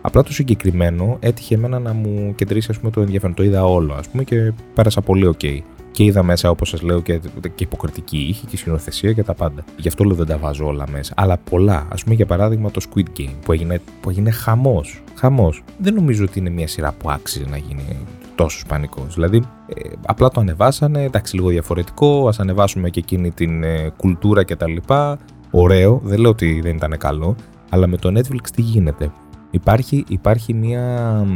Απλά 0.00 0.22
το 0.22 0.32
συγκεκριμένο 0.32 1.16
έτυχε 1.20 1.54
εμένα 1.54 1.78
να 1.78 1.92
μου 1.92 2.34
κεντρήσει 2.34 2.70
ας 2.70 2.78
πούμε, 2.78 2.90
το 2.90 3.00
ενδιαφέρον. 3.00 3.34
Το 3.34 3.42
είδα 3.42 3.64
όλο 3.64 3.94
ας 3.94 4.08
πούμε, 4.08 4.24
και 4.24 4.52
πέρασα 4.74 5.00
πολύ 5.00 5.34
ok. 5.38 5.58
Και 5.94 6.04
είδα 6.04 6.22
μέσα, 6.22 6.50
όπως 6.50 6.68
σας 6.68 6.82
λέω, 6.82 7.00
και, 7.00 7.20
και 7.54 7.64
υποκριτική 7.64 8.18
ήχη 8.18 8.46
και 8.46 8.56
σκηνοθεσία 8.56 9.12
και 9.12 9.22
τα 9.22 9.34
πάντα. 9.34 9.64
Γι' 9.76 9.88
αυτό 9.88 10.04
λέω 10.04 10.16
δεν 10.16 10.26
τα 10.26 10.38
βάζω 10.38 10.66
όλα 10.66 10.84
μέσα. 10.90 11.12
Αλλά 11.16 11.38
πολλά. 11.50 11.76
Α 11.76 11.94
πούμε 12.02 12.14
για 12.14 12.26
παράδειγμα 12.26 12.70
το 12.70 12.80
Squid 12.88 13.20
Game 13.20 13.34
που 13.44 13.52
έγινε, 13.52 13.80
που 14.00 14.10
έγινε 14.10 14.30
χαμός. 14.30 15.02
Χαμός. 15.14 15.62
Δεν 15.78 15.94
νομίζω 15.94 16.24
ότι 16.24 16.38
είναι 16.38 16.50
μια 16.50 16.68
σειρά 16.68 16.92
που 16.92 17.10
άξιζε 17.10 17.44
να 17.50 17.56
γίνει 17.56 17.96
τόσο 18.34 18.64
πανικό. 18.68 19.06
Δηλαδή, 19.14 19.36
ε, 19.66 19.90
απλά 20.06 20.28
το 20.28 20.40
ανεβάσανε, 20.40 21.02
εντάξει, 21.02 21.34
λίγο 21.34 21.48
διαφορετικό. 21.48 22.28
Α 22.28 22.32
ανεβάσουμε 22.38 22.90
και 22.90 23.00
εκείνη 23.00 23.30
την 23.30 23.62
ε, 23.62 23.92
κουλτούρα 23.96 24.44
κτλ. 24.44 24.76
Ωραίο, 25.50 26.00
δεν 26.04 26.20
λέω 26.20 26.30
ότι 26.30 26.60
δεν 26.60 26.76
ήταν 26.76 26.98
καλό, 26.98 27.36
αλλά 27.68 27.86
με 27.86 27.96
το 27.96 28.08
Netflix 28.18 28.48
τι 28.54 28.62
γίνεται; 28.62 29.10
Υπάρχει, 29.50 30.04
υπάρχει 30.08 30.54
μια. 30.54 31.26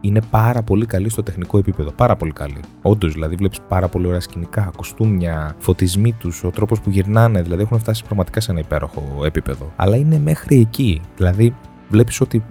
Είναι 0.00 0.20
πάρα 0.30 0.62
πολύ 0.62 0.86
καλή 0.86 1.08
στο 1.08 1.22
τεχνικό 1.22 1.58
επίπεδο. 1.58 1.92
Πάρα 1.92 2.16
πολύ 2.16 2.32
καλή. 2.32 2.60
Όντως, 2.82 3.12
δηλαδή, 3.12 3.34
βλέπεις 3.34 3.58
πάρα 3.68 3.88
πολύ 3.88 4.06
ωραία 4.06 4.20
σκηνικά, 4.20 4.70
κοστούμια, 4.76 5.54
φωτισμοί 5.58 6.12
τους, 6.12 6.44
ο 6.44 6.50
τρόπος 6.50 6.80
που 6.80 6.90
γυρνάνε. 6.90 7.42
Δηλαδή, 7.42 7.62
έχουν 7.62 7.78
φτάσει 7.78 8.04
πραγματικά 8.04 8.40
σε 8.40 8.50
ένα 8.50 8.60
υπέροχο 8.60 9.02
επίπεδο. 9.24 9.72
Αλλά 9.76 9.96
είναι 9.96 10.18
μέχρι 10.18 10.60
εκεί. 10.60 11.00
Δηλαδή, 11.16 11.54
βλέπεις 11.88 12.20
ότι. 12.20 12.44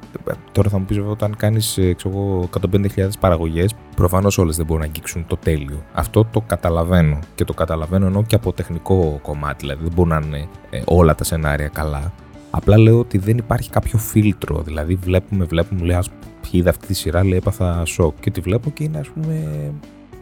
Τώρα 0.52 0.70
θα 0.70 0.80
μου 0.80 0.86
πεις 0.86 0.98
βέβαια, 0.98 1.12
όταν 1.12 1.36
κάνεις 1.36 1.78
150.000 1.78 3.20
παραγωγές, 3.20 3.76
προφανώς 3.96 4.38
όλες 4.38 4.56
δεν 4.56 4.66
μπορούν 4.66 4.82
να 4.82 4.88
αγγίξουν 4.88 5.26
το 5.28 5.38
τέλειο. 5.38 5.84
Αυτό 5.94 6.26
το 6.26 6.42
καταλαβαίνω. 6.42 7.20
Και 7.36 7.44
το 7.44 7.54
καταλαβαίνω 7.54 8.06
ενώ 8.06 8.24
και 8.24 8.36
από 8.36 8.54
τεχνικό 8.54 9.20
κομμάτι. 9.22 9.56
Δηλαδή, 9.60 9.84
δεν 9.84 9.92
μπορούν 9.96 10.12
να 10.12 10.22
είναι 10.26 10.48
ε, 10.70 10.82
όλα 10.86 11.16
τα 11.16 11.24
σενάρια 11.24 11.68
καλά. 11.68 12.12
Απλά 12.52 12.78
λέω 12.78 13.00
ότι 13.00 13.18
δεν 13.18 13.38
υπάρχει 13.38 13.70
κάποιο 13.70 13.98
φίλτρο. 13.98 14.62
Δηλαδή, 14.62 14.96
βλέπουμε, 14.96 15.46
βλέπουμε, 15.46 15.82
λέει, 15.82 15.96
ας 15.96 16.10
είδα 16.58 16.70
αυτή 16.70 16.88
τη 16.88 16.94
σειρά, 16.94 17.24
λέει, 17.24 17.38
έπαθα 17.38 17.86
σοκ. 17.86 18.20
Και 18.20 18.32
τη 18.32 18.42
βλέπω 18.42 18.70
και 18.70 18.84
είναι, 18.84 18.98
ας 19.00 19.08
πούμε. 19.08 19.44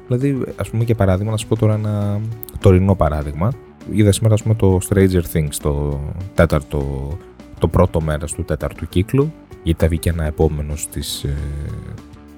Δηλαδή, 0.08 0.44
ας 0.56 0.70
πούμε, 0.70 0.84
για 0.84 0.96
παράδειγμα, 0.96 1.32
να 1.32 1.38
σου 1.38 1.48
πω 1.48 1.56
τώρα 1.56 1.74
ένα 1.74 2.20
τωρινό 2.60 2.96
παράδειγμα. 2.96 3.54
Είδα 3.92 4.12
σήμερα, 4.12 4.34
ας 4.34 4.42
πούμε, 4.42 4.56
το 4.56 4.80
Stranger 4.90 5.22
Things, 5.34 5.56
το 5.62 6.00
τέταρτο 6.34 7.18
το 7.60 7.68
πρώτο 7.68 8.02
μέρος 8.02 8.34
του 8.34 8.44
τέταρτου 8.44 8.88
κύκλου, 8.88 9.34
γιατί 9.64 9.84
θα 9.84 9.88
βγει 9.88 10.00
ένα 10.04 10.26
επόμενο 10.26 10.76
στις 10.76 11.24
ε, 11.24 11.36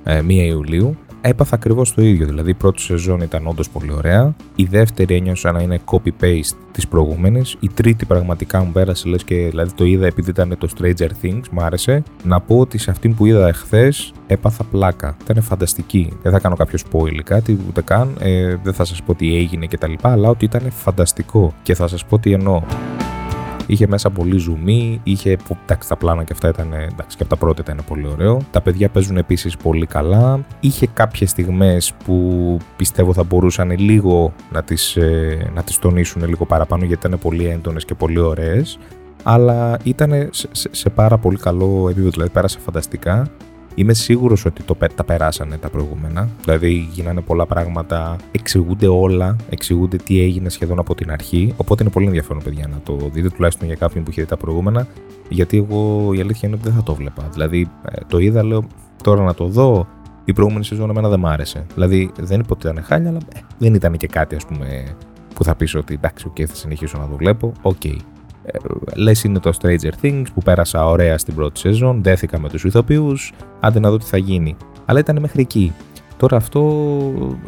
1 0.09 0.29
ε, 0.29 0.33
Ιουλίου. 0.33 0.97
Έπαθα 1.21 1.55
ακριβώς 1.55 1.93
το 1.93 2.01
ίδιο. 2.01 2.25
Δηλαδή, 2.25 2.49
η 2.49 2.53
πρώτη 2.53 2.81
σεζόν 2.81 3.21
ήταν 3.21 3.47
όντως 3.47 3.69
πολύ 3.69 3.91
ωραία. 3.91 4.35
Η 4.55 4.63
δεύτερη 4.63 5.15
ένιωσα 5.15 5.51
να 5.51 5.61
είναι 5.61 5.79
copy-paste 5.85 6.57
της 6.71 6.87
προηγούμενης. 6.87 7.55
Η 7.59 7.69
τρίτη 7.73 8.05
πραγματικά 8.05 8.63
μου 8.63 8.71
πέρασε, 8.71 9.09
λες 9.09 9.23
και 9.23 9.35
δηλαδή 9.35 9.73
το 9.73 9.85
είδα 9.85 10.05
επειδή 10.05 10.29
ήταν 10.29 10.55
το 10.57 10.67
Stranger 10.77 11.09
Things, 11.21 11.41
μου 11.51 11.61
άρεσε. 11.61 12.03
Να 12.23 12.39
πω 12.39 12.59
ότι 12.59 12.77
σε 12.77 12.91
αυτή 12.91 13.09
που 13.09 13.25
είδα 13.25 13.47
εχθές 13.47 14.13
έπαθα 14.27 14.63
πλάκα. 14.63 15.17
Ήταν 15.23 15.43
φανταστική. 15.43 16.13
Δεν 16.21 16.31
θα 16.31 16.39
κάνω 16.39 16.55
κάποιο 16.55 16.79
spoiler 16.91 17.21
κάτι, 17.23 17.59
ούτε 17.67 17.81
καν. 17.81 18.15
Ε, 18.19 18.55
δεν 18.63 18.73
θα 18.73 18.85
σας 18.85 19.03
πω 19.03 19.15
τι 19.15 19.35
έγινε 19.35 19.67
κτλ. 19.67 19.93
Αλλά 20.01 20.29
ότι 20.29 20.45
ήταν 20.45 20.71
φανταστικό. 20.71 21.53
Και 21.63 21.75
θα 21.75 21.87
σας 21.87 22.05
πω 22.05 22.19
τι 22.19 22.31
εννοώ. 22.31 22.61
Είχε 23.69 23.87
μέσα 23.87 24.09
πολύ 24.09 24.37
ζουμί, 24.37 25.01
είχε. 25.03 25.37
Εντάξει, 25.63 25.89
τα 25.89 25.97
πλάνα 25.97 26.23
και 26.23 26.33
αυτά 26.33 26.47
ήταν. 26.47 26.73
Εντάξει, 26.73 27.17
και 27.17 27.23
από 27.23 27.29
τα 27.29 27.35
πρώτα 27.35 27.61
ήταν 27.61 27.81
πολύ 27.87 28.07
ωραίο. 28.07 28.41
Τα 28.51 28.61
παιδιά 28.61 28.89
παίζουν 28.89 29.17
επίσης 29.17 29.57
πολύ 29.57 29.85
καλά. 29.85 30.39
Είχε 30.59 30.87
κάποιες 30.93 31.29
στιγμές 31.29 31.93
που 32.05 32.57
πιστεύω 32.75 33.13
θα 33.13 33.23
μπορούσαν 33.23 33.79
λίγο 33.79 34.33
να 34.51 34.63
τις 34.63 34.95
ε, 34.95 35.51
να 35.53 35.63
τις 35.63 35.79
τονίσουν 35.79 36.27
λίγο 36.27 36.45
παραπάνω 36.45 36.85
γιατί 36.85 37.07
ήταν 37.07 37.19
πολύ 37.19 37.45
έντονες 37.47 37.85
και 37.85 37.95
πολύ 37.95 38.19
ωραίες. 38.19 38.79
Αλλά 39.23 39.79
ήταν 39.83 40.27
σε, 40.31 40.47
σε, 40.51 40.69
σε 40.71 40.89
πάρα 40.89 41.17
πολύ 41.17 41.37
καλό 41.37 41.87
επίπεδο, 41.89 42.09
δηλαδή 42.09 42.29
πέρασε 42.29 42.59
φανταστικά. 42.59 43.31
Είμαι 43.75 43.93
σίγουρος 43.93 44.45
ότι 44.45 44.63
το, 44.63 44.77
τα 44.95 45.03
περάσανε 45.03 45.57
τα 45.57 45.69
προηγούμενα. 45.69 46.29
Δηλαδή 46.43 46.89
γίνανε 46.91 47.21
πολλά 47.21 47.45
πράγματα, 47.45 48.15
εξηγούνται 48.31 48.87
όλα, 48.87 49.35
εξηγούνται 49.49 49.97
τι 49.97 50.21
έγινε 50.21 50.49
σχεδόν 50.49 50.79
από 50.79 50.95
την 50.95 51.11
αρχή. 51.11 51.53
Οπότε 51.57 51.83
είναι 51.83 51.91
πολύ 51.91 52.05
ενδιαφέρον, 52.05 52.43
παιδιά, 52.43 52.67
να 52.67 52.79
το 52.83 53.09
δείτε 53.11 53.29
τουλάχιστον 53.29 53.67
για 53.67 53.75
κάποιον 53.75 54.03
που 54.03 54.11
είχε 54.11 54.21
δει 54.21 54.27
τα 54.27 54.37
προηγούμενα. 54.37 54.87
Γιατί 55.29 55.57
εγώ 55.57 56.13
η 56.13 56.19
αλήθεια 56.19 56.47
είναι 56.47 56.57
ότι 56.57 56.67
δεν 56.67 56.77
θα 56.77 56.83
το 56.83 56.95
βλέπα. 56.95 57.29
Δηλαδή 57.31 57.69
ε, 57.91 58.01
το 58.07 58.17
είδα, 58.17 58.43
λέω 58.43 58.67
τώρα 59.03 59.23
να 59.23 59.33
το 59.33 59.45
δω. 59.45 59.87
η 60.25 60.33
προηγούμενη 60.33 60.65
σεζόν 60.65 60.89
εμένα 60.89 61.09
δεν 61.09 61.19
μ' 61.19 61.25
άρεσε. 61.25 61.65
Δηλαδή 61.73 62.11
δεν 62.19 62.39
είπα 62.39 62.53
ότι 62.53 62.67
ήταν 62.67 62.83
χάλια, 62.83 63.09
αλλά 63.09 63.19
ε, 63.33 63.39
δεν 63.57 63.73
ήταν 63.73 63.97
και 63.97 64.07
κάτι 64.07 64.35
ας 64.35 64.45
πούμε 64.45 64.95
που 65.33 65.43
θα 65.43 65.55
πεις 65.55 65.75
ότι 65.75 65.93
εντάξει, 65.93 66.31
okay, 66.31 66.43
θα 66.43 66.55
συνεχίσω 66.55 66.97
να 66.97 67.07
το 67.07 67.15
βλέπω. 67.15 67.51
OK. 67.61 67.75
Okay. 67.83 67.95
Ε, 68.45 68.57
Λες 68.95 69.23
είναι 69.23 69.39
το 69.39 69.51
Stranger 69.61 70.05
Things 70.05 70.25
που 70.33 70.41
πέρασα 70.41 70.85
ωραία 70.85 71.17
στην 71.17 71.35
πρώτη 71.35 71.59
σεζόν, 71.59 72.03
δέθηκα 72.03 72.39
με 72.39 72.49
τους 72.49 72.63
ηθοποιούς, 72.63 73.33
άντε 73.59 73.79
να 73.79 73.89
δω 73.89 73.97
τι 73.97 74.05
θα 74.05 74.17
γίνει. 74.17 74.55
Αλλά 74.85 74.99
ήταν 74.99 75.19
μέχρι 75.19 75.41
εκεί. 75.41 75.73
Τώρα 76.17 76.37
αυτό 76.37 76.61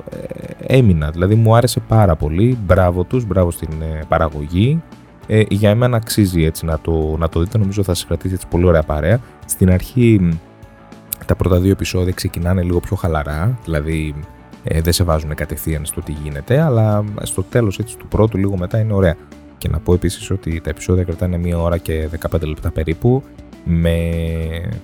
ε, 0.09 0.77
έμεινα, 0.77 1.11
δηλαδή 1.11 1.35
μου 1.35 1.55
άρεσε 1.55 1.79
πάρα 1.79 2.15
πολύ. 2.15 2.57
Μπράβο 2.65 3.03
τους, 3.03 3.25
μπράβο 3.25 3.51
στην 3.51 3.69
ε, 3.81 3.99
παραγωγή. 4.07 4.81
Ε, 5.27 5.43
για 5.49 5.69
εμένα 5.69 5.97
αξίζει 5.97 6.43
έτσι 6.43 6.65
να 6.65 6.79
το, 6.79 7.15
να 7.17 7.29
το 7.29 7.39
δείτε, 7.39 7.57
νομίζω 7.57 7.83
θα 7.83 7.93
σας 7.93 8.05
κρατήσει 8.05 8.33
έτσι 8.33 8.47
πολύ 8.47 8.65
ωραία 8.65 8.83
παρέα. 8.83 9.19
Στην 9.45 9.71
αρχή 9.71 10.39
τα 11.25 11.35
πρώτα 11.35 11.59
δύο 11.59 11.71
επεισόδια 11.71 12.11
ξεκινάνε 12.11 12.61
λίγο 12.61 12.79
πιο 12.79 12.95
χαλαρά, 12.95 13.57
δηλαδή 13.63 14.15
ε, 14.63 14.81
δεν 14.81 14.93
σε 14.93 15.03
βάζουν 15.03 15.35
κατευθείαν 15.35 15.85
στο 15.85 16.01
τι 16.01 16.11
γίνεται, 16.11 16.61
αλλά 16.61 17.03
στο 17.21 17.43
τέλος 17.43 17.79
έτσι 17.79 17.97
του 17.97 18.07
πρώτου 18.07 18.37
λίγο 18.37 18.57
μετά 18.57 18.79
είναι 18.79 18.93
ωραία. 18.93 19.15
Και 19.61 19.69
να 19.69 19.79
πω 19.79 19.93
επίσης 19.93 20.31
ότι 20.31 20.61
τα 20.61 20.69
επεισόδια 20.69 21.03
κρατάνε 21.03 21.37
μία 21.37 21.59
ώρα 21.59 21.77
και 21.77 22.09
15 22.31 22.41
λεπτά 22.41 22.71
περίπου, 22.71 23.23
με 23.63 24.09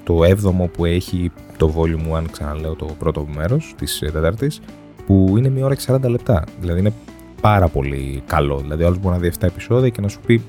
το 0.03 0.19
7ο 0.23 0.69
που 0.71 0.85
έχει 0.85 1.31
το 1.57 1.73
volume 1.77 2.15
αν 2.15 2.29
ξαναλέω 2.31 2.75
το 2.75 2.85
πρώτο 2.99 3.27
μέρος 3.35 3.73
της 3.77 3.99
τέταρτης, 3.99 4.59
που 5.05 5.35
είναι 5.37 5.49
μία 5.49 5.65
ώρα 5.65 5.75
και 5.75 5.83
40 5.87 6.09
λεπτά. 6.09 6.43
Δηλαδή 6.59 6.79
είναι 6.79 6.93
πάρα 7.41 7.67
πολύ 7.67 8.23
καλό. 8.25 8.57
Δηλαδή, 8.57 8.83
ο 8.83 8.85
άλλος 8.85 8.99
μπορεί 8.99 9.15
να 9.15 9.21
δει 9.21 9.31
7 9.39 9.47
επεισόδια 9.47 9.89
και 9.89 10.01
να 10.01 10.07
σου 10.07 10.19
πει 10.25 10.41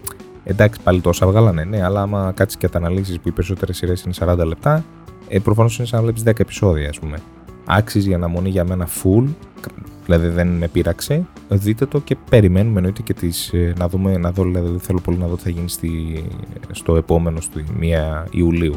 εντάξει, 0.45 0.81
πάλι 0.83 1.01
τόσα 1.01 1.27
βγάλανε. 1.27 1.65
Ναι, 1.65 1.85
αλλά 1.85 2.03
άμα 2.03 2.33
κάτσεις 2.37 2.59
και 2.59 2.69
τα 2.69 2.79
αναλύσεις 2.79 3.21
που 3.21 3.29
οι 3.29 3.33
περισσότερες 3.33 3.77
σειρές 3.77 4.03
είναι 4.03 4.15
40 4.19 4.45
λεπτά, 4.47 4.85
ε, 5.29 5.39
προφανώς 5.39 5.79
είναι 5.79 5.87
σαν 5.87 5.99
να 5.99 6.05
βλέπεις 6.05 6.23
10 6.23 6.43
επεισόδια, 6.43 6.89
ας 6.89 6.99
πούμε. 6.99 7.19
Άξιζε 7.71 8.11
η 8.11 8.15
αναμονή 8.15 8.49
για 8.49 8.65
μένα 8.65 8.89
full, 9.03 9.25
δηλαδή 10.05 10.29
δεν 10.29 10.49
με 10.49 10.69
πείραξε. 10.69 11.27
Δείτε 11.49 11.87
το 11.87 12.01
και 12.01 12.17
περιμένουμε 12.31 12.77
εννοείται 12.77 13.03
και 13.03 13.15
τις, 13.15 13.53
ε, 13.53 13.73
να 13.79 13.89
δούμε, 13.89 14.17
να 14.17 14.31
δω, 14.31 14.43
δηλαδή 14.43 14.79
θέλω 14.79 15.01
πολύ 15.01 15.19
να 15.19 15.27
δω 15.27 15.37
τι 15.37 15.43
θα 15.43 15.51
γίνει 15.51 15.69
στη, 15.69 16.25
στο 16.71 16.97
επόμενο, 16.97 17.41
στη 17.41 17.65
1 17.81 17.85
Ιουλίου. 18.31 18.75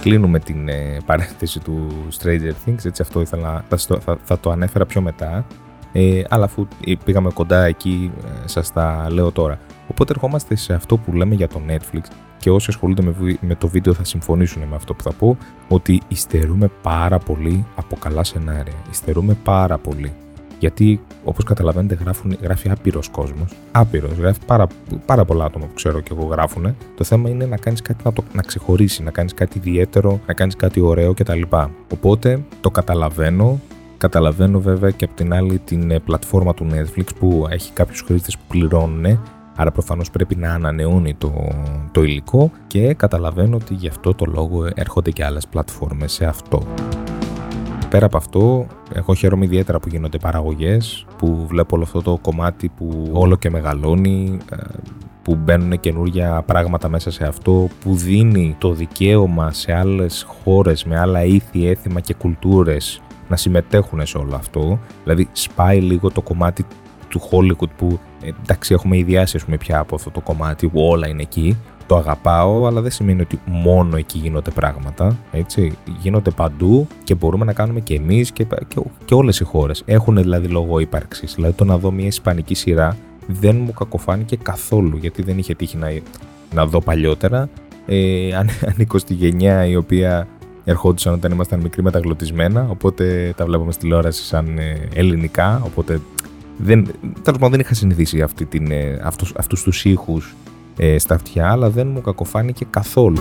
Κλείνουμε 0.00 0.38
την 0.38 0.68
ε, 0.68 0.96
παρένθεση 1.06 1.60
του 1.60 1.86
Stranger 2.18 2.52
Things, 2.66 2.84
έτσι 2.84 3.02
αυτό 3.02 3.20
ήθελα, 3.20 3.64
θα, 3.68 3.98
θα, 4.00 4.18
θα 4.24 4.38
το 4.38 4.50
ανέφερα 4.50 4.86
πιο 4.86 5.00
μετά, 5.00 5.46
ε, 5.92 6.22
αλλά 6.28 6.44
αφού 6.44 6.66
πήγαμε 7.04 7.30
κοντά 7.34 7.64
εκεί, 7.64 8.10
ε, 8.24 8.48
σας 8.48 8.72
τα 8.72 9.06
λέω 9.10 9.30
τώρα. 9.30 9.58
Οπότε 9.90 10.12
ερχόμαστε 10.12 10.56
σε 10.56 10.74
αυτό 10.74 10.96
που 10.96 11.12
λέμε 11.12 11.34
για 11.34 11.48
το 11.48 11.60
Netflix 11.68 12.02
και 12.38 12.50
όσοι 12.50 12.66
ασχολούνται 12.70 13.14
με, 13.40 13.54
το 13.54 13.68
βίντεο 13.68 13.94
θα 13.94 14.04
συμφωνήσουν 14.04 14.62
με 14.62 14.76
αυτό 14.76 14.94
που 14.94 15.02
θα 15.02 15.12
πω, 15.12 15.36
ότι 15.68 16.02
υστερούμε 16.08 16.70
πάρα 16.82 17.18
πολύ 17.18 17.64
από 17.76 17.96
καλά 17.96 18.24
σενάρια. 18.24 18.74
Υστερούμε 18.90 19.36
πάρα 19.44 19.78
πολύ. 19.78 20.12
Γιατί, 20.58 21.00
όπως 21.24 21.44
καταλαβαίνετε, 21.44 21.94
γράφουν, 21.94 22.36
γράφει 22.42 22.70
άπειρος 22.70 23.08
κόσμος. 23.08 23.52
Άπειρος. 23.72 24.12
Γράφει 24.12 24.38
πάρα, 24.46 24.66
πάρα 25.06 25.24
πολλά 25.24 25.44
άτομα 25.44 25.66
που 25.66 25.74
ξέρω 25.74 26.00
και 26.00 26.12
εγώ 26.16 26.26
γράφουν. 26.26 26.76
Το 26.96 27.04
θέμα 27.04 27.28
είναι 27.28 27.46
να 27.46 27.56
κάνεις 27.56 27.82
κάτι 27.82 28.04
να, 28.04 28.12
το, 28.12 28.24
να 28.32 28.42
ξεχωρίσει, 28.42 29.02
να 29.02 29.10
κάνεις 29.10 29.34
κάτι 29.34 29.58
ιδιαίτερο, 29.58 30.20
να 30.26 30.34
κάνεις 30.34 30.56
κάτι 30.56 30.80
ωραίο 30.80 31.14
κτλ. 31.14 31.42
Οπότε 31.92 32.44
το 32.60 32.70
καταλαβαίνω. 32.70 33.60
Καταλαβαίνω 33.98 34.60
βέβαια 34.60 34.90
και 34.90 35.04
από 35.04 35.14
την 35.14 35.34
άλλη 35.34 35.58
την 35.58 35.90
ε, 35.90 35.98
πλατφόρμα 35.98 36.54
του 36.54 36.66
Netflix 36.72 37.06
που 37.18 37.46
έχει 37.50 37.72
κάποιους 37.72 38.00
χρήστες 38.00 38.36
που 38.36 38.42
πληρώνουν 38.48 39.20
άρα 39.56 39.70
προφανώς 39.70 40.10
πρέπει 40.10 40.36
να 40.36 40.52
ανανεώνει 40.52 41.14
το, 41.14 41.32
το 41.92 42.02
υλικό 42.02 42.50
και 42.66 42.94
καταλαβαίνω 42.94 43.56
ότι 43.56 43.74
γι' 43.74 43.88
αυτό 43.88 44.14
το 44.14 44.24
λόγο 44.24 44.68
έρχονται 44.74 45.10
και 45.10 45.24
άλλες 45.24 45.46
πλατφόρμες 45.46 46.12
σε 46.12 46.24
αυτό. 46.24 46.62
Πέρα 47.90 48.06
από 48.06 48.16
αυτό, 48.16 48.66
εγώ 48.94 49.14
χαίρομαι 49.14 49.44
ιδιαίτερα 49.44 49.80
που 49.80 49.88
γίνονται 49.88 50.18
παραγωγές, 50.18 51.06
που 51.18 51.46
βλέπω 51.48 51.76
όλο 51.76 51.84
αυτό 51.84 52.02
το 52.02 52.18
κομμάτι 52.22 52.68
που 52.68 53.10
όλο 53.12 53.36
και 53.36 53.50
μεγαλώνει, 53.50 54.38
ε, 54.50 54.56
που 55.22 55.34
μπαίνουν 55.34 55.80
καινούργια 55.80 56.42
πράγματα 56.46 56.88
μέσα 56.88 57.10
σε 57.10 57.24
αυτό, 57.24 57.68
που 57.80 57.94
δίνει 57.94 58.56
το 58.58 58.72
δικαίωμα 58.72 59.52
σε 59.52 59.72
άλλες 59.72 60.26
χώρες 60.28 60.84
με 60.84 60.98
άλλα 60.98 61.24
ήθη, 61.24 61.66
έθιμα 61.66 62.00
και 62.00 62.14
κουλτούρες 62.14 63.02
να 63.28 63.36
συμμετέχουν 63.36 64.06
σε 64.06 64.18
όλο 64.18 64.34
αυτό. 64.34 64.78
Δηλαδή 65.02 65.28
σπάει 65.32 65.80
λίγο 65.80 66.10
το 66.10 66.22
κομμάτι 66.22 66.64
του 67.08 67.20
Hollywood 67.20 67.70
που 67.76 67.86
ε, 67.90 68.11
εντάξει 68.22 68.74
έχουμε 68.74 68.96
ιδιάσει 68.96 69.44
πούμε, 69.44 69.56
πια 69.56 69.78
από 69.78 69.94
αυτό 69.94 70.10
το 70.10 70.20
κομμάτι 70.20 70.68
που 70.68 70.80
όλα 70.80 71.08
είναι 71.08 71.22
εκεί. 71.22 71.56
Το 71.86 71.96
αγαπάω, 71.96 72.66
αλλά 72.66 72.80
δεν 72.80 72.90
σημαίνει 72.90 73.20
ότι 73.20 73.40
μόνο 73.44 73.96
εκεί 73.96 74.18
γίνονται 74.18 74.50
πράγματα. 74.50 75.18
Έτσι. 75.32 75.78
Γίνονται 76.00 76.30
παντού 76.30 76.86
και 77.04 77.14
μπορούμε 77.14 77.44
να 77.44 77.52
κάνουμε 77.52 77.80
και 77.80 77.94
εμείς 77.94 78.32
και, 78.32 78.44
και, 78.68 78.82
και 79.04 79.14
όλες 79.14 79.40
οι 79.40 79.44
χώρες. 79.44 79.82
Έχουν 79.86 80.16
δηλαδή 80.16 80.48
λόγο 80.48 80.78
ύπαρξης. 80.78 81.34
Δηλαδή 81.34 81.54
το 81.54 81.64
να 81.64 81.78
δω 81.78 81.90
μια 81.90 82.06
ισπανική 82.06 82.54
σειρά 82.54 82.96
δεν 83.26 83.56
μου 83.56 83.72
κακοφάνηκε 83.72 84.36
καθόλου 84.36 84.96
γιατί 84.96 85.22
δεν 85.22 85.38
είχε 85.38 85.54
τύχει 85.54 85.76
να, 85.76 85.92
να 86.54 86.66
δω 86.66 86.80
παλιότερα. 86.80 87.48
Ε, 87.86 88.34
αν, 88.34 88.48
ανήκω 88.74 88.98
στη 88.98 89.14
γενιά 89.14 89.66
η 89.66 89.76
οποία 89.76 90.26
ερχόντουσαν 90.64 91.12
όταν 91.12 91.32
ήμασταν 91.32 91.60
μικροί 91.60 91.82
μεταγλωτισμένα, 91.82 92.66
οπότε 92.70 93.32
τα 93.36 93.44
βλέπαμε 93.44 93.72
στη 93.72 93.80
τηλεόραση 93.80 94.24
σαν 94.24 94.58
ε, 94.58 94.88
ελληνικά, 94.94 95.62
οπότε 95.64 96.00
δεν, 96.56 96.84
τέλος 97.00 97.38
πάντων 97.38 97.50
δεν 97.50 97.60
είχα 97.60 97.74
συνηθίσει 97.74 98.22
αυτή 98.22 98.44
την, 98.44 98.70
ε, 98.70 99.00
αυτούς, 99.04 99.32
αυτούς 99.36 99.62
τους 99.62 99.84
ήχους 99.84 100.34
ε, 100.76 100.98
στα 100.98 101.14
αυτιά, 101.14 101.50
αλλά 101.50 101.70
δεν 101.70 101.86
μου 101.86 102.00
κακοφάνηκε 102.00 102.66
καθόλου. 102.70 103.20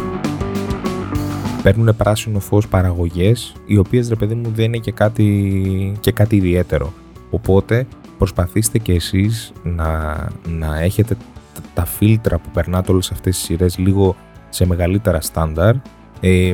Παίρνουν 1.63 1.95
πράσινο 1.95 2.39
φως 2.39 2.67
παραγωγές, 2.67 3.55
οι 3.65 3.77
οποίες 3.77 4.09
ρε 4.09 4.15
παιδί 4.15 4.35
μου 4.35 4.51
δεν 4.55 4.65
είναι 4.65 4.77
και 4.77 4.91
κάτι, 4.91 5.97
και 5.99 6.11
κάτι 6.11 6.35
ιδιαίτερο. 6.35 6.93
Οπότε 7.29 7.87
προσπαθήστε 8.17 8.77
και 8.77 8.93
εσείς 8.93 9.51
να, 9.63 10.15
να 10.59 10.79
έχετε 10.79 11.17
τα 11.73 11.85
φίλτρα 11.85 12.37
που 12.37 12.49
περνάτε 12.53 12.91
όλες 12.91 13.11
αυτές 13.11 13.35
τις 13.35 13.45
σειρές 13.45 13.77
λίγο 13.77 14.15
σε 14.49 14.65
μεγαλύτερα 14.65 15.21
στάνταρ 15.21 15.75
ε, 16.19 16.53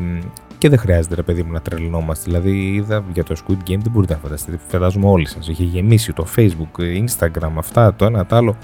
και 0.57 0.69
δεν 0.69 0.79
χρειάζεται 0.79 1.15
ρε 1.15 1.21
παιδί 1.21 1.43
μου 1.43 1.51
να 1.51 1.61
τρελνόμαστε. 1.61 2.23
Δηλαδή, 2.25 2.73
είδα 2.73 3.03
για 3.13 3.23
το 3.23 3.35
Squid 3.37 3.69
Game 3.69 3.79
δεν 3.79 3.91
μπορείτε 3.91 4.13
να 4.13 4.19
φανταστείτε. 4.19 4.59
Φαντάζομαι 4.67 5.07
όλοι 5.07 5.27
σας. 5.27 5.47
Είχε 5.47 5.63
γεμίσει 5.63 6.13
το 6.13 6.27
Facebook, 6.35 7.05
Instagram, 7.05 7.51
αυτά, 7.55 7.93
το 7.93 8.05
ένα, 8.05 8.25
το 8.25 8.35
άλλο. 8.35 8.55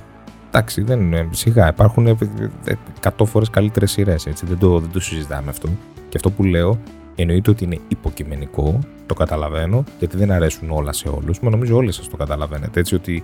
Εντάξει, 0.47 0.81
δεν 0.81 1.00
είναι. 1.01 1.27
Σιγά, 1.31 1.67
υπάρχουν 1.67 2.17
100 3.01 3.25
φορές 3.25 3.50
καλύτερες 3.50 3.91
σειρές. 3.91 4.27
Δεν 4.43 4.57
το, 4.57 4.79
δεν 4.79 4.91
το 4.91 5.00
συζητάμε 5.00 5.50
αυτό. 5.50 5.69
Και 6.09 6.15
αυτό 6.15 6.29
που 6.29 6.43
λέω 6.43 6.79
εννοείται 7.15 7.50
ότι 7.50 7.63
είναι 7.63 7.77
υποκειμενικό, 7.88 8.79
το 9.05 9.13
καταλαβαίνω, 9.13 9.83
γιατί 10.00 10.17
δεν 10.17 10.31
αρέσουν 10.31 10.71
όλα 10.71 10.93
σε 10.93 11.09
όλους. 11.09 11.39
Μα 11.39 11.50
νομίζω 11.50 11.75
όλοι 11.75 11.91
σας 11.91 12.09
το 12.09 12.17
καταλαβαίνετε. 12.17 12.79
Έτσι 12.79 12.95
ότι 12.95 13.23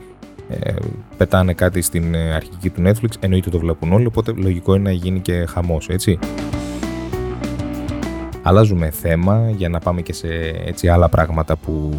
ε, 0.50 0.74
πετάνε 1.18 1.54
κάτι 1.54 1.82
στην 1.82 2.14
ε, 2.14 2.34
αρχική 2.34 2.70
του 2.70 2.82
Netflix, 2.86 3.10
εννοείται 3.20 3.50
το 3.50 3.60
βλέπουν 3.60 3.94
όλοι, 3.94 4.06
οπότε 4.06 4.32
λογικό 4.36 4.76
είναι 4.76 4.84
να 4.84 4.92
γίνει 4.92 5.20
και 5.20 5.46
χαμός, 5.46 5.90
έτσι 5.90 6.20
αλλάζουμε 8.50 8.90
θέμα 8.90 9.50
για 9.50 9.70
να 9.70 9.80
πάμε 9.80 10.02
και 10.02 10.14
σε 10.14 10.28
έτσι 10.66 10.88
άλλα 10.88 11.10
πράγματα 11.10 11.56
που 11.56 11.92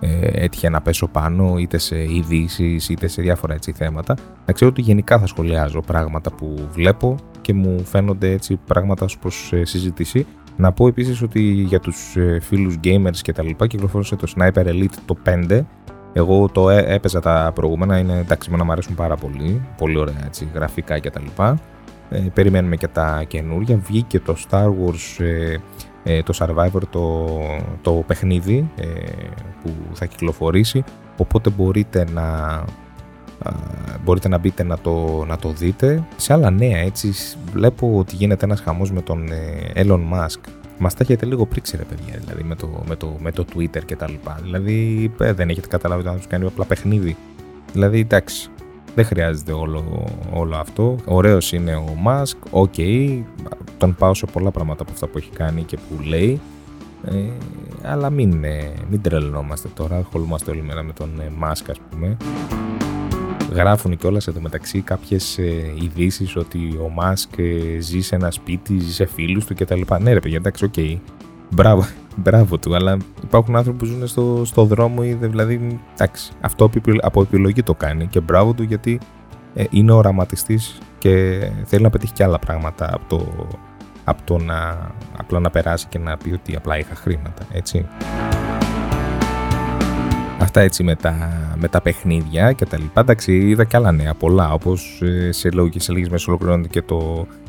ε, 0.00 0.44
έτυχε 0.44 0.68
να 0.68 0.80
πέσω 0.80 1.06
πάνω 1.06 1.58
είτε 1.58 1.78
σε 1.78 1.96
ειδήσει 2.12 2.80
είτε 2.88 3.06
σε 3.06 3.22
διάφορα 3.22 3.54
έτσι 3.54 3.72
θέματα. 3.72 4.16
Να 4.46 4.52
ξέρω 4.52 4.70
ότι 4.70 4.80
γενικά 4.80 5.18
θα 5.18 5.26
σχολιάζω 5.26 5.80
πράγματα 5.80 6.32
που 6.32 6.68
βλέπω 6.72 7.16
και 7.40 7.54
μου 7.54 7.84
φαίνονται 7.84 8.30
έτσι 8.30 8.60
πράγματα 8.66 9.06
προς 9.20 9.52
ε, 9.52 9.64
συζήτηση. 9.64 10.26
Να 10.56 10.72
πω 10.72 10.86
επίσης 10.86 11.22
ότι 11.22 11.40
για 11.42 11.80
τους 11.80 12.16
ε, 12.16 12.38
φίλους 12.40 12.78
gamers 12.84 13.16
και 13.22 13.32
τα 13.32 13.42
λοιπά 13.42 13.66
κυκλοφόρησε 13.66 14.16
το 14.16 14.32
Sniper 14.36 14.66
Elite 14.66 14.94
το 15.06 15.16
5 15.48 15.64
εγώ 16.16 16.48
το 16.52 16.70
έπαιζα 16.70 17.20
τα 17.20 17.52
προηγούμενα, 17.54 17.98
είναι 17.98 18.18
εντάξει 18.18 18.50
να 18.50 18.64
μου 18.64 18.72
αρέσουν 18.72 18.94
πάρα 18.94 19.16
πολύ, 19.16 19.62
πολύ 19.76 19.98
ωραία 19.98 20.24
έτσι, 20.26 20.48
γραφικά 20.54 20.98
και 20.98 21.10
τα 21.10 21.20
λοιπά. 21.20 21.58
Ε, 22.10 22.18
περιμένουμε 22.18 22.76
και 22.76 22.88
τα 22.88 23.24
καινούργια. 23.26 23.76
Βγήκε 23.76 24.20
το 24.20 24.36
Star 24.48 24.66
Wars, 24.66 25.24
ε, 25.24 25.56
ε, 26.04 26.22
το 26.22 26.34
Survivor, 26.38 26.82
το, 26.90 27.28
το 27.82 27.92
παιχνίδι 28.06 28.70
που 29.62 29.70
θα 29.92 30.06
κυκλοφορήσει. 30.06 30.84
Οπότε 31.16 31.50
μπορείτε 31.50 32.06
να, 32.12 32.64
μπορείτε 34.04 34.28
να 34.28 34.38
μπείτε 34.38 34.62
να 34.62 34.78
το, 34.78 35.24
να 35.28 35.36
το 35.36 35.48
δείτε. 35.48 36.04
Σε 36.16 36.32
άλλα 36.32 36.50
νέα 36.50 36.78
έτσι 36.78 37.12
βλέπω 37.52 37.98
ότι 37.98 38.16
γίνεται 38.16 38.44
ένας 38.44 38.60
χαμός 38.60 38.92
με 38.92 39.00
τον 39.02 39.28
Elon 39.74 40.00
Musk. 40.12 40.40
Μας 40.78 40.94
τα 40.94 41.02
έχετε 41.02 41.26
λίγο 41.26 41.46
πρίξει, 41.46 41.76
ρε 41.76 41.82
παιδιά, 41.82 42.18
δηλαδή 42.18 42.42
με 42.42 42.54
το, 42.54 42.82
με 42.88 42.96
το, 42.96 43.16
με 43.18 43.32
το 43.32 43.44
Twitter 43.54 43.84
και 43.84 43.96
τα 43.96 44.10
λοιπά. 44.10 44.38
Δηλαδή 44.42 45.10
δεν 45.16 45.48
έχετε 45.48 45.68
καταλάβει 45.68 46.08
ότι 46.08 46.20
θα 46.20 46.26
κάνει 46.28 46.46
απλά 46.46 46.64
παιχνίδι. 46.64 47.16
Δηλαδή 47.72 48.00
εντάξει, 48.00 48.50
δεν 48.94 49.04
χρειάζεται 49.04 49.52
όλο, 49.52 50.04
όλο 50.32 50.56
αυτό. 50.56 50.96
Ωραίος 51.04 51.52
είναι 51.52 51.74
ο 51.74 51.94
Μάσκ, 51.98 52.36
OK, 52.50 52.74
okay, 52.76 53.22
τον 53.78 53.94
πάω 53.94 54.14
σε 54.14 54.26
πολλά 54.26 54.50
πράγματα 54.50 54.82
από 54.82 54.92
αυτά 54.92 55.06
που 55.06 55.18
έχει 55.18 55.30
κάνει 55.30 55.62
και 55.62 55.76
που 55.76 56.02
λέει. 56.02 56.40
Ε, 57.04 57.14
αλλά 57.82 58.10
μην, 58.10 58.44
ε, 58.44 58.72
μην 58.90 59.00
τρελαινόμαστε 59.00 59.68
τώρα, 59.74 59.96
ασχολούμαστε 59.96 60.50
όλη 60.50 60.62
μέρα 60.62 60.82
με 60.82 60.92
τον 60.92 61.20
ε, 61.20 61.30
Μάσκ 61.36 61.70
ας 61.70 61.78
πούμε. 61.90 62.16
Γράφουν 63.52 63.96
και 63.96 64.06
όλα 64.06 64.20
εδώ 64.28 64.40
μεταξύ 64.40 64.80
κάποιες 64.80 65.38
ε, 65.38 65.74
ειδήσεις 65.82 66.36
ότι 66.36 66.58
ο 66.58 66.88
Μάσκ 66.88 67.38
ε, 67.38 67.80
ζει 67.80 68.00
σε 68.00 68.14
ένα 68.14 68.30
σπίτι, 68.30 68.78
ζει 68.78 68.92
σε 68.92 69.06
φίλους 69.06 69.44
του 69.44 69.54
κτλ. 69.54 69.80
Ναι 70.00 70.12
ρε 70.12 70.20
παιδιά, 70.20 70.36
εντάξει, 70.36 70.64
OK. 70.64 70.72
Okay. 70.76 70.96
Μπράβο, 71.50 71.86
μπράβο 72.16 72.58
του, 72.58 72.74
αλλά 72.74 72.96
υπάρχουν 73.22 73.56
άνθρωποι 73.56 73.78
που 73.78 73.84
ζουν 73.84 74.06
στο, 74.06 74.42
στο 74.44 74.64
δρόμο 74.64 75.00
ή 75.04 75.12
δηλαδή, 75.12 75.80
εντάξει, 75.92 76.32
αυτό 76.40 76.70
από 77.00 77.20
επιλογή 77.22 77.62
το 77.62 77.74
κάνει 77.74 78.06
και 78.06 78.20
μπράβο 78.20 78.52
του 78.52 78.62
γιατί 78.62 79.00
ε, 79.54 79.64
είναι 79.70 79.92
οραματιστής 79.92 80.78
και 80.98 81.40
θέλει 81.64 81.82
να 81.82 81.90
πετύχει 81.90 82.12
και 82.12 82.24
άλλα 82.24 82.38
πράγματα 82.38 82.94
από 82.94 83.04
το, 83.08 83.46
από 84.04 84.22
το 84.24 84.38
να 84.38 84.90
απλά 85.16 85.40
να 85.40 85.50
περάσει 85.50 85.86
και 85.88 85.98
να 85.98 86.16
πει 86.16 86.32
ότι 86.32 86.56
απλά 86.56 86.78
είχα 86.78 86.94
χρήματα, 86.94 87.46
έτσι. 87.52 87.86
Αυτά 90.38 90.60
έτσι 90.60 90.82
με 90.82 90.96
τα, 90.96 91.14
με 91.56 91.68
τα 91.68 91.80
παιχνίδια 91.80 92.52
και 92.52 92.66
τα 92.66 92.78
λοιπά. 92.78 93.00
Εντάξει, 93.00 93.36
είδα 93.36 93.64
και 93.64 93.76
άλλα 93.76 93.92
νέα 93.92 94.14
πολλά, 94.14 94.52
όπως 94.52 95.00
ε, 95.02 95.32
σε, 95.32 95.50
λόγια, 95.50 95.80
σε 95.80 95.92
λίγες 95.92 96.08
μέρες 96.08 96.26
ολοκληρώνεται 96.28 96.68
και, 96.68 96.82
το, 96.82 97.26
ε, 97.28 97.43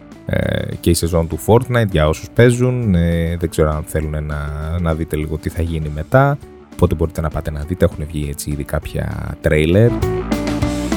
και 0.79 0.89
η 0.89 0.93
σεζόν 0.93 1.27
του 1.27 1.39
Fortnite 1.45 1.89
για 1.91 2.07
όσους 2.07 2.29
παίζουν. 2.33 2.95
Ε, 2.95 3.37
δεν 3.39 3.49
ξέρω 3.49 3.69
αν 3.69 3.83
θέλουν 3.83 4.25
να, 4.25 4.39
να 4.79 4.93
δείτε 4.95 5.15
λίγο 5.15 5.37
τι 5.37 5.49
θα 5.49 5.61
γίνει 5.61 5.91
μετά. 5.95 6.37
Οπότε 6.73 6.95
μπορείτε 6.95 7.21
να 7.21 7.29
πάτε 7.29 7.51
να 7.51 7.59
δείτε, 7.59 7.85
έχουν 7.85 8.05
βγει 8.05 8.27
έτσι 8.29 8.51
ήδη 8.51 8.63
κάποια 8.63 9.35
τρέιλερ. 9.41 9.91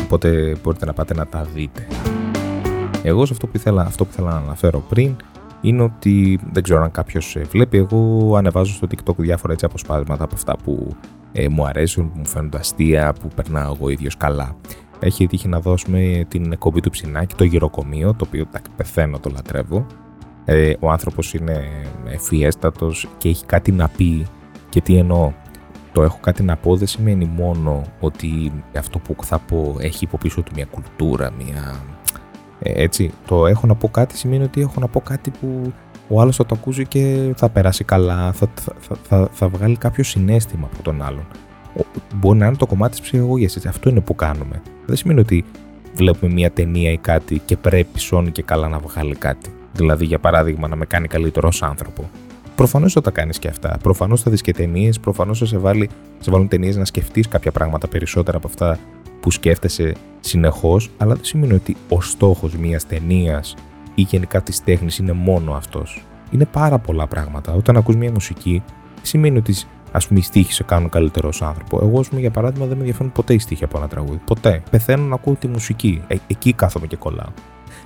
Οπότε 0.05 0.57
μπορείτε 0.63 0.87
να 0.87 0.93
πάτε 0.93 1.15
να 1.15 1.27
τα 1.27 1.47
δείτε. 1.55 1.87
Εγώ 3.03 3.27
σε 3.27 3.33
αυτό 3.33 3.47
που 3.47 3.57
ήθελα, 3.57 3.83
αυτό 3.83 4.05
που 4.05 4.11
ήθελα 4.13 4.31
να 4.31 4.37
αναφέρω 4.37 4.85
πριν 4.89 5.17
είναι 5.61 5.83
ότι 5.83 6.41
δεν 6.53 6.63
ξέρω 6.63 6.83
αν 6.83 6.91
κάποιος 6.91 7.37
βλέπει. 7.51 7.77
Εγώ 7.77 8.33
ανεβάζω 8.37 8.73
στο 8.73 8.87
TikTok 8.91 9.17
διάφορα 9.17 9.53
έτσι 9.53 9.65
αποσπάσματα 9.65 10.25
από 10.25 10.35
αυτά 10.35 10.57
που 10.65 10.97
ε, 11.33 11.49
μου 11.49 11.67
αρέσουν, 11.67 12.11
που 12.13 12.19
μου 12.19 12.27
φαίνονται 12.27 12.59
αστεία, 12.59 13.13
που 13.21 13.29
περνάω 13.35 13.75
εγώ 13.75 13.89
ίδιος 13.89 14.17
καλά. 14.17 14.57
Έχει 15.01 15.27
τύχει 15.27 15.49
να 15.49 15.61
δώσουμε 15.61 16.25
την 16.29 16.53
εκπομπή 16.53 16.81
του 16.81 16.91
ψινάκι, 16.91 17.35
το 17.35 17.45
γυροκομείο, 17.45 18.15
το 18.15 18.25
οποίο 18.29 18.47
τα 18.47 18.61
πεθαίνω, 18.77 19.19
το 19.19 19.31
λατρεύω. 19.35 19.87
Ε, 20.45 20.73
ο 20.81 20.91
άνθρωπος 20.91 21.35
είναι 21.35 21.69
ευφιέστατο 22.09 22.93
και 23.19 23.29
έχει 23.29 23.45
κάτι 23.45 23.73
να 23.73 23.89
πει. 23.89 24.27
Και 24.69 24.81
τι 24.81 24.97
εννοώ, 24.97 25.33
το 25.93 26.03
έχω 26.03 26.19
κάτι 26.21 26.43
να 26.43 26.57
πω 26.57 26.77
δεν 26.77 26.87
σημαίνει 26.87 27.25
μόνο 27.25 27.83
ότι 28.01 28.53
αυτό 28.77 28.99
που 28.99 29.25
θα 29.25 29.39
πω 29.39 29.77
έχει 29.81 30.05
υποπίσω 30.05 30.43
του 30.43 30.53
μια 30.55 30.65
κουλτούρα, 30.65 31.31
μια 31.31 31.83
ε, 32.59 32.83
έτσι, 32.83 33.11
το 33.27 33.47
έχω 33.47 33.67
να 33.67 33.75
πω 33.75 33.89
κάτι 33.89 34.17
σημαίνει 34.17 34.43
ότι 34.43 34.61
έχω 34.61 34.81
να 34.81 34.89
πω 34.89 35.01
κάτι 35.01 35.31
που 35.31 35.73
ο 36.09 36.21
άλλος 36.21 36.37
θα 36.37 36.47
το 36.47 36.55
ακούσει 36.59 36.87
και 36.87 37.33
θα 37.37 37.49
περάσει 37.49 37.85
καλά, 37.85 38.33
θα, 38.33 38.49
θα, 38.55 38.97
θα, 39.03 39.29
θα 39.33 39.49
βγάλει 39.49 39.77
κάποιο 39.77 40.05
συνέστημα 40.05 40.69
από 40.73 40.83
τον 40.83 41.03
άλλον. 41.03 41.27
Μπορεί 42.15 42.39
να 42.39 42.47
είναι 42.47 42.57
το 42.57 42.67
κομμάτι 42.67 42.91
της 42.91 43.01
ψυχαγωγίας, 43.01 43.67
αυτό 43.67 43.89
είναι 43.89 44.01
που 44.01 44.15
κάνουμε. 44.15 44.63
Δεν 44.87 44.97
σημαίνει 44.97 45.21
ότι 45.21 45.45
βλέπουμε 45.95 46.33
μια 46.33 46.51
ταινία 46.51 46.93
ή 46.93 46.97
κάτι 46.99 47.39
και 47.45 47.57
πρέπει 47.57 47.99
σώνει 47.99 48.31
και 48.31 48.43
καλά 48.43 48.69
να 48.69 48.79
βγάλει 48.79 49.15
κάτι. 49.15 49.51
Δηλαδή, 49.73 50.05
για 50.05 50.19
παράδειγμα, 50.19 50.69
να 50.69 50.77
με 50.77 50.85
κάνει 50.85 51.09
καλύτερο 51.09 51.53
άνθρωπο. 51.61 52.11
Προφανώς 52.55 52.93
θα 52.93 53.01
τα 53.01 53.11
κάνεις 53.11 53.39
και 53.39 53.49
αυτά. 53.49 53.79
Προφανώς 53.83 54.23
θα 54.23 54.31
δεις 54.31 54.41
και 54.41 54.53
ταινίες, 54.53 55.01
προφανώς 55.01 55.39
θα 55.39 55.47
σε, 55.47 55.59
βάλει, 55.59 55.89
σε 56.19 56.31
βάλουν 56.31 56.49
ταινίες 56.49 56.77
να 56.77 56.85
σκεφτείς 56.85 57.29
κάποια 57.29 57.53
πράγματα 57.53 57.89
περισσότερα 57.89 58.37
από 58.37 58.47
αυτά 58.47 58.79
που 59.21 59.31
σκέφτεσαι 59.31 59.95
συνεχώς, 60.21 60.91
αλλά 60.97 61.15
δεν 61.15 61.25
σημαίνει 61.25 61.53
ότι 61.53 61.77
ο 61.89 62.01
στόχος 62.01 62.57
μιας 62.57 62.87
ταινίας 62.87 63.55
ή 63.95 64.03
γενικά 64.03 64.43
της 64.43 64.65
τέχνης 64.65 64.99
είναι 64.99 65.13
μόνο 65.13 65.53
αυτός. 65.53 66.05
Είναι 66.31 66.45
πάρα 66.45 66.79
πολλά 66.79 67.07
πράγματα. 67.07 67.53
Όταν 67.53 67.77
ακούς 67.77 67.97
μια 67.97 68.11
μουσική, 68.11 68.63
σημαίνει 69.03 69.39
ότι 69.39 69.55
ας 69.93 70.07
πούμε 70.07 70.19
οι 70.19 70.23
στίχοι 70.23 70.53
σε 70.53 70.63
κάνουν 70.63 70.89
καλύτερο 70.89 71.31
άνθρωπο. 71.41 71.79
Εγώ, 71.83 72.01
ας 72.01 72.09
πούμε, 72.09 72.21
για 72.21 72.31
παράδειγμα, 72.31 72.67
δεν 72.67 72.75
με 72.75 72.81
ενδιαφέρουν 72.81 73.13
ποτέ 73.13 73.35
οι 73.35 73.39
στίχοι 73.39 73.65
από 73.65 73.79
ένα 73.79 73.89
τραγούδι. 73.89 74.21
Ποτέ. 74.25 74.63
Πεθαίνω 74.71 75.05
να 75.05 75.15
ακούω 75.15 75.35
τη 75.35 75.49
μουσική. 75.49 76.03
Ε, 76.09 76.17
εκεί 76.27 76.53
κάθομαι 76.53 76.87
και 76.87 76.97
κολλάω. 76.97 77.31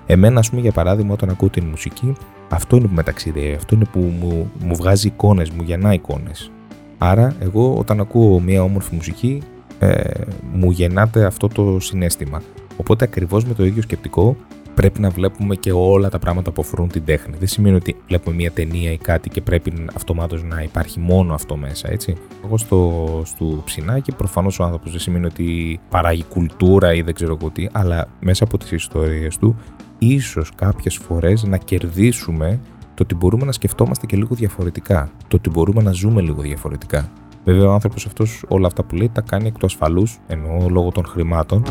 Εμένα, 0.07 0.39
ας 0.39 0.51
πούμε, 0.51 0.61
για 0.61 0.73
παράδειγμα, 0.73 1.13
όταν 1.13 1.29
ακούω 1.29 1.49
τη 1.49 1.61
μουσική, 1.61 2.13
αυτό 2.49 2.77
είναι 2.77 2.87
που 2.87 2.95
με 2.95 3.03
ταξιδεύει. 3.03 3.55
Αυτό 3.55 3.75
είναι 3.75 3.85
που 3.93 3.99
μου, 3.99 4.51
μου 4.65 4.77
βγάζει 4.77 5.07
εικόνες, 5.07 5.51
μου 5.51 5.63
γεννά 5.63 5.93
εικόνες. 5.93 6.51
Άρα, 6.99 7.37
εγώ 7.41 7.75
όταν 7.75 8.01
ακούω 8.01 8.41
μια 8.41 8.63
όμορφη 8.63 8.95
μουσική, 8.95 9.43
ε, 9.79 10.11
μου 10.53 10.71
γεννάται 10.71 11.25
αυτό 11.25 11.49
το 11.49 11.81
συνέστημα. 11.81 12.43
Οπότε 12.77 13.05
ακριβώς 13.05 13.45
με 13.45 13.55
το 13.55 13.65
ίδιο 13.65 13.83
σκεπτικό 13.83 14.37
πρέπει 14.75 15.01
να 15.01 15.11
βλέπουμε 15.11 15.55
και 15.55 15.73
όλα 15.73 16.09
τα 16.09 16.19
πράγματα 16.19 16.51
που 16.51 16.61
αφορούν 16.61 16.89
την 16.89 17.05
τέχνη. 17.05 17.37
Δεν 17.39 17.49
σημαίνει 17.49 17.77
ότι 17.77 17.97
βλέπουμε 18.07 18.37
μια 18.37 18.51
ταινία 18.51 18.93
ή 18.93 18.97
κάτι 18.97 19.29
και 19.29 19.41
πρέπει 19.41 19.73
αυτομάτως 19.95 20.43
να 20.43 20.63
υπάρχει 20.63 21.01
μόνο 21.01 21.35
αυτό 21.35 21.57
μέσα, 21.57 21.91
έτσι. 21.91 22.17
Εγώ 22.45 22.57
στο, 22.57 23.23
στο 23.25 23.63
ψινάκι, 23.65 24.13
προφανώς 24.13 24.59
ο 24.59 24.65
άνθρωπος 24.65 24.91
δεν 24.91 25.01
σημαίνει 25.01 25.27
ότι 25.27 25.81
παράγει 25.89 26.25
κουλτούρα 26.25 26.95
ή 26.95 27.03
δεν 27.03 27.15
ξέρω 27.15 27.37
εγώ 27.41 27.51
τι, 27.51 27.67
αλλά 27.73 28.09
μέσα 28.21 28.45
από 28.45 28.59
τις 28.59 28.71
ιστορίες 28.71 29.39
του, 29.39 29.57
ίσως 29.99 30.51
κάποιες 30.55 30.97
φορές 30.97 31.43
να 31.43 31.57
κερδίσουμε 31.57 32.61
το 32.95 33.03
ότι 33.03 33.15
μπορούμε 33.15 33.45
να 33.45 33.53
σκεφτόμαστε 33.53 34.07
και 34.07 34.17
λίγο 34.17 34.35
διαφορετικά. 34.35 35.11
Το 35.29 35.37
ότι 35.37 35.51
μπορούμε 35.51 35.83
να 35.83 35.93
ζούμε 35.93 36.21
λίγο 36.21 36.43
διαφορετικά. 36.43 37.11
Βέβαια, 37.45 37.69
ο 37.69 37.73
άνθρωπος 37.73 38.07
αυτός 38.07 38.45
όλα 38.49 38.67
αυτά 38.67 38.83
που 38.83 38.95
λέει 38.95 39.11
τα 39.13 39.21
κάνει 39.21 39.47
εκ 39.47 39.59
του 39.59 39.67
ασφαλούς, 39.67 40.19
εννοώ 40.27 40.69
λόγω 40.69 40.91
των 40.91 41.05
χρημάτων. 41.07 41.63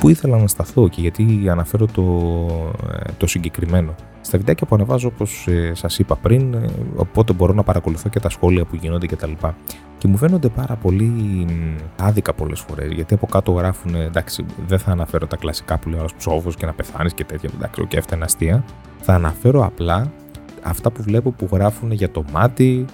Πού 0.00 0.08
ήθελα 0.08 0.38
να 0.38 0.46
σταθώ 0.46 0.88
και 0.88 1.00
γιατί 1.00 1.48
αναφέρω 1.50 1.86
το, 1.86 2.02
ε, 2.92 3.12
το 3.16 3.26
συγκεκριμένο. 3.26 3.94
Στα 4.20 4.38
βιντεάκια 4.38 4.66
που 4.66 4.74
ανεβάζω, 4.74 5.08
όπως 5.08 5.46
ε, 5.48 5.74
σας 5.74 5.98
είπα 5.98 6.16
πριν, 6.16 6.54
ε, 6.54 6.70
οπότε 6.96 7.32
μπορώ 7.32 7.52
να 7.52 7.62
παρακολουθώ 7.62 8.08
και 8.08 8.20
τα 8.20 8.28
σχόλια 8.28 8.64
που 8.64 8.76
γίνονται 8.76 9.06
κτλ. 9.06 9.32
Και, 9.40 9.76
και 9.98 10.08
μου 10.08 10.16
φαίνονται 10.16 10.48
πάρα 10.48 10.76
πολύ 10.76 11.46
άδικα 11.96 12.32
πολλές 12.32 12.60
φορές. 12.60 12.92
Γιατί 12.92 13.14
από 13.14 13.26
κάτω 13.26 13.52
γράφουν, 13.52 13.94
εντάξει, 13.94 14.44
δεν 14.66 14.78
θα 14.78 14.90
αναφέρω 14.90 15.26
τα 15.26 15.36
κλασικά 15.36 15.78
που 15.78 15.88
λέει 15.88 16.00
ο 16.00 16.08
ψόφο 16.16 16.50
και 16.50 16.66
να 16.66 16.72
πεθάνεις 16.72 17.14
και 17.14 17.24
τέτοια. 17.24 17.50
Εντάξει, 17.54 17.86
και 17.86 17.98
αυτά 17.98 18.14
είναι 18.14 18.24
αστεία. 18.24 18.64
Θα 19.00 19.14
αναφέρω 19.14 19.64
απλά 19.64 20.12
αυτά 20.62 20.90
που 20.90 21.02
βλέπω 21.02 21.30
που 21.30 21.48
γράφουν 21.52 21.92
για 21.92 22.10
το 22.10 22.24
μάτι, 22.32 22.84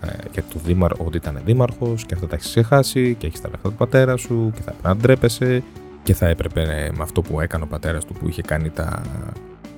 ε, 0.00 0.08
για 0.32 0.42
το 0.52 0.58
δήμαρχο, 0.64 1.04
ότι 1.06 1.16
ήταν 1.16 1.40
δήμαρχος 1.44 2.04
και 2.04 2.14
αυτά 2.14 2.26
τα 2.26 2.34
έχεις 2.34 2.48
ξεχάσει 2.48 3.14
και 3.18 3.26
έχεις 3.26 3.40
τα 3.40 3.48
λεφτά 3.48 3.68
του 3.68 3.74
πατέρα 3.74 4.16
σου 4.16 4.52
και 4.54 4.62
θα 4.62 4.70
έπρεπε 4.70 4.88
να 4.88 4.96
ντρέπεσαι 4.96 5.62
και 6.06 6.14
θα 6.14 6.26
έπρεπε 6.26 6.60
ε, 6.60 6.90
με 6.96 7.02
αυτό 7.02 7.22
που 7.22 7.40
έκανε 7.40 7.64
ο 7.64 7.66
πατέρας 7.66 8.04
του 8.04 8.12
που 8.12 8.28
είχε 8.28 8.42
κάνει 8.42 8.70
τα, 8.70 9.02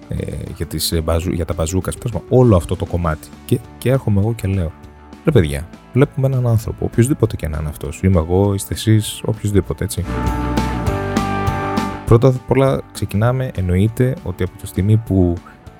ε, 0.08 0.16
για, 0.56 0.66
τις, 0.66 0.92
ε, 0.92 1.02
για 1.32 1.44
τα 1.44 1.54
μπαζούκας, 1.54 1.94
όλο 2.28 2.56
αυτό 2.56 2.76
το 2.76 2.84
κομμάτι. 2.84 3.28
Και, 3.44 3.58
και 3.78 3.90
έρχομαι 3.90 4.20
εγώ 4.20 4.34
και 4.34 4.48
λέω: 4.48 4.72
Ρε 5.24 5.30
παιδιά, 5.30 5.68
βλέπουμε 5.92 6.26
έναν 6.26 6.46
άνθρωπο, 6.46 6.84
οποιοδήποτε 6.84 7.36
και 7.36 7.48
να 7.48 7.58
είναι 7.60 7.68
αυτός. 7.68 8.00
Είμαι 8.02 8.18
εγώ, 8.18 8.54
είστε 8.54 8.74
εσείς, 8.74 9.22
οποιοδήποτε 9.24 9.84
έτσι. 9.84 10.04
Πρώτα 12.06 12.28
απ' 12.28 12.50
όλα 12.50 12.80
ξεκινάμε, 12.92 13.50
εννοείται 13.54 14.16
ότι 14.22 14.42
από 14.42 14.58
τη 14.58 14.66
στιγμή 14.66 14.96
που 14.96 15.34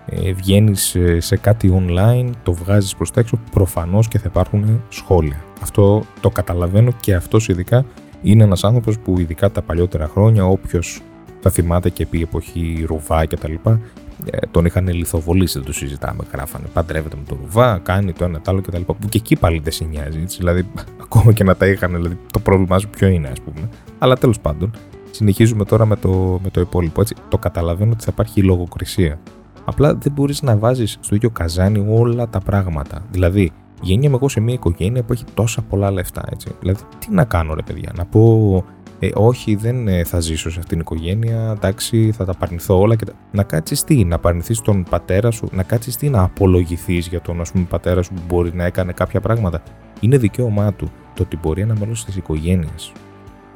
ε, 0.07 0.33
βγαίνεις 0.33 0.97
σε 1.19 1.37
κάτι 1.37 1.87
online, 1.87 2.31
το 2.43 2.53
βγάζεις 2.53 2.95
προς 2.95 3.11
τα 3.11 3.21
έξω, 3.21 3.39
προφανώς 3.51 4.09
και 4.09 4.19
θα 4.19 4.27
υπάρχουν 4.29 4.83
σχόλια. 4.89 5.45
Αυτό 5.63 6.03
το 6.21 6.31
καταλαβαίνω 6.31 6.93
και 7.01 7.15
αυτός 7.15 7.49
ειδικά 7.49 7.85
είναι 8.23 8.45
ένας 8.45 8.65
άνθρωπος 8.65 8.99
που 8.99 9.19
ειδικά 9.19 9.51
τα 9.51 9.63
παλιότερα 9.63 10.09
χρόνια, 10.09 10.47
όποιος 10.47 11.03
θα 11.41 11.51
θυμάται 11.51 11.91
και 11.91 12.03
επί 12.03 12.23
εποχή 12.23 12.85
Ρουβά 12.87 13.25
και 13.25 13.37
τα 13.37 13.49
λοιπά, 13.49 13.81
ε, 14.25 14.39
τον 14.51 14.65
είχαν 14.65 14.89
λιθοβολήσει, 14.89 15.59
δεν 15.59 15.67
το 15.67 15.73
συζητάμε. 15.73 16.25
Γράφανε 16.33 16.67
παντρεύεται 16.73 17.17
με 17.17 17.23
τον 17.29 17.39
Ρουβά, 17.41 17.79
κάνει 17.79 18.13
το 18.13 18.25
ένα, 18.25 18.41
το 18.41 18.51
άλλο 18.51 18.61
κτλ. 18.61 18.81
Που 18.81 19.09
και 19.09 19.19
εκεί 19.19 19.37
πάλι 19.37 19.59
δεν 19.59 19.73
σε 19.73 19.85
νοιάζει. 19.85 20.21
Έτσι, 20.23 20.37
δηλαδή, 20.39 20.67
ακόμα 21.05 21.33
και 21.33 21.45
να 21.45 21.57
τα 21.57 21.67
είχαν, 21.67 21.95
δηλαδή, 21.95 22.19
το 22.33 22.39
πρόβλημά 22.39 22.79
σου 22.79 22.89
ποιο 22.89 23.09
είναι, 23.09 23.29
ας 23.29 23.41
πούμε. 23.41 23.69
Αλλά 23.99 24.17
τέλος 24.17 24.41
πάντων, 24.41 24.71
συνεχίζουμε 25.11 25.65
τώρα 25.65 25.87
με 25.87 25.97
το, 25.97 26.41
με 26.43 26.51
το 26.51 26.61
υπόλοιπο. 26.61 27.01
Έτσι, 27.01 27.15
το 27.29 27.39
καταλαβαίνω 27.39 27.93
ότι 27.93 28.05
θα 28.05 28.11
υπάρχει 28.13 28.43
λογοκρισία. 28.43 29.19
Απλά 29.65 29.95
δεν 29.95 30.13
μπορείς 30.13 30.43
να 30.43 30.57
βάζεις 30.57 30.99
στο 31.01 31.15
ίδιο 31.15 31.31
καζάνι 31.31 31.87
όλα 31.89 32.29
τα 32.29 32.41
πράγματα. 32.41 33.03
Δηλαδή, 33.11 33.53
γεννιέμαι 33.81 34.15
εγώ 34.15 34.29
σε 34.29 34.41
μια 34.41 34.55
οικογένεια 34.55 35.03
που 35.03 35.13
έχει 35.13 35.25
τόσα 35.35 35.63
πολλά 35.63 35.91
λεφτά. 35.91 36.23
Έτσι. 36.33 36.49
Δηλαδή, 36.61 36.81
τι 36.99 37.11
να 37.11 37.25
κάνω, 37.25 37.55
ρε 37.55 37.63
παιδιά, 37.63 37.93
να 37.97 38.05
πω. 38.05 38.65
Ε, 39.01 39.09
όχι, 39.15 39.55
δεν 39.55 39.89
ε, 39.89 40.05
θα 40.05 40.21
ζήσω 40.21 40.51
σε 40.51 40.59
αυτήν 40.59 40.69
την 40.69 40.81
οικογένεια. 40.81 41.53
Εντάξει, 41.57 42.13
θα 42.13 42.25
τα 42.25 42.35
παρνηθώ 42.35 42.79
όλα. 42.79 42.95
Και 42.95 43.05
τα... 43.05 43.13
Να 43.33 43.43
κάτσεις 43.43 43.85
τι, 43.85 44.05
να 44.05 44.19
παρνηθείς 44.19 44.61
τον 44.61 44.83
πατέρα 44.91 45.31
σου, 45.31 45.49
να 45.53 45.63
κάτσεις 45.63 45.97
τι, 45.97 46.09
να 46.09 46.23
απολογηθείς 46.23 47.07
για 47.07 47.21
τον 47.21 47.41
ας 47.41 47.53
πούμε, 47.53 47.65
πατέρα 47.65 48.03
σου 48.03 48.13
που 48.15 48.23
μπορεί 48.29 48.55
να 48.55 48.65
έκανε 48.65 48.93
κάποια 48.93 49.21
πράγματα. 49.21 49.63
Είναι 50.01 50.17
δικαίωμά 50.17 50.73
του 50.73 50.91
το 51.15 51.23
ότι 51.23 51.37
μπορεί 51.37 51.61
ένα 51.61 51.75
μέλος 51.79 52.05
της 52.05 52.17
οικογένειας, 52.17 52.93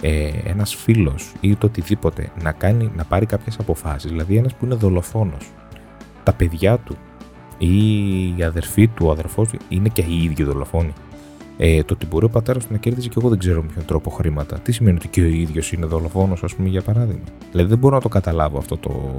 ε, 0.01 0.29
ένας 0.45 0.75
φίλος 0.75 1.33
ή 1.41 1.57
το 1.57 1.67
οτιδήποτε 1.67 2.33
να, 2.43 2.53
κάνει, 2.53 2.91
να 2.97 3.05
πάρει 3.05 3.27
κάποιες 3.27 3.59
αποφάσεις. 3.59 4.11
Δηλαδή, 4.11 4.37
ένας 4.37 4.55
που 4.55 4.65
είναι 4.65 4.75
δολοφόνος 4.75 5.53
τα 6.23 6.33
παιδιά 6.33 6.79
του 6.79 6.97
ή 7.67 8.35
η 8.37 8.43
αδερφή 8.43 8.89
του, 8.89 9.07
ο 9.07 9.11
αδερφός 9.11 9.49
του 9.49 9.59
είναι 9.69 9.89
και 9.89 10.05
οι 10.09 10.23
ίδιοι 10.25 10.43
δολοφόνοι. 10.43 10.93
Ε, 11.57 11.83
το 11.83 11.95
ότι 11.95 12.07
μπορεί 12.07 12.25
ο 12.25 12.29
πατέρας 12.29 12.67
του 12.67 12.73
να 12.73 12.79
κέρδιζε 12.79 13.09
και 13.09 13.15
εγώ 13.19 13.29
δεν 13.29 13.39
ξέρω 13.39 13.63
με 13.63 13.69
ποιον 13.73 13.85
τρόπο 13.85 14.11
χρήματα. 14.11 14.59
Τι 14.59 14.73
σημαίνει 14.73 14.97
ότι 14.97 15.09
και 15.09 15.21
ο 15.21 15.27
ίδιος 15.27 15.73
είναι 15.73 15.87
δολοφόνος, 15.87 16.43
ας 16.43 16.55
πούμε, 16.55 16.69
για 16.69 16.83
παράδειγμα; 16.83 17.25
Δηλαδή 17.51 17.69
δεν 17.69 17.79
μπορώ 17.79 17.95
να 17.95 18.01
το 18.01 18.09
καταλάβω 18.09 18.59
αυτό 18.59 18.77
το, 18.77 19.19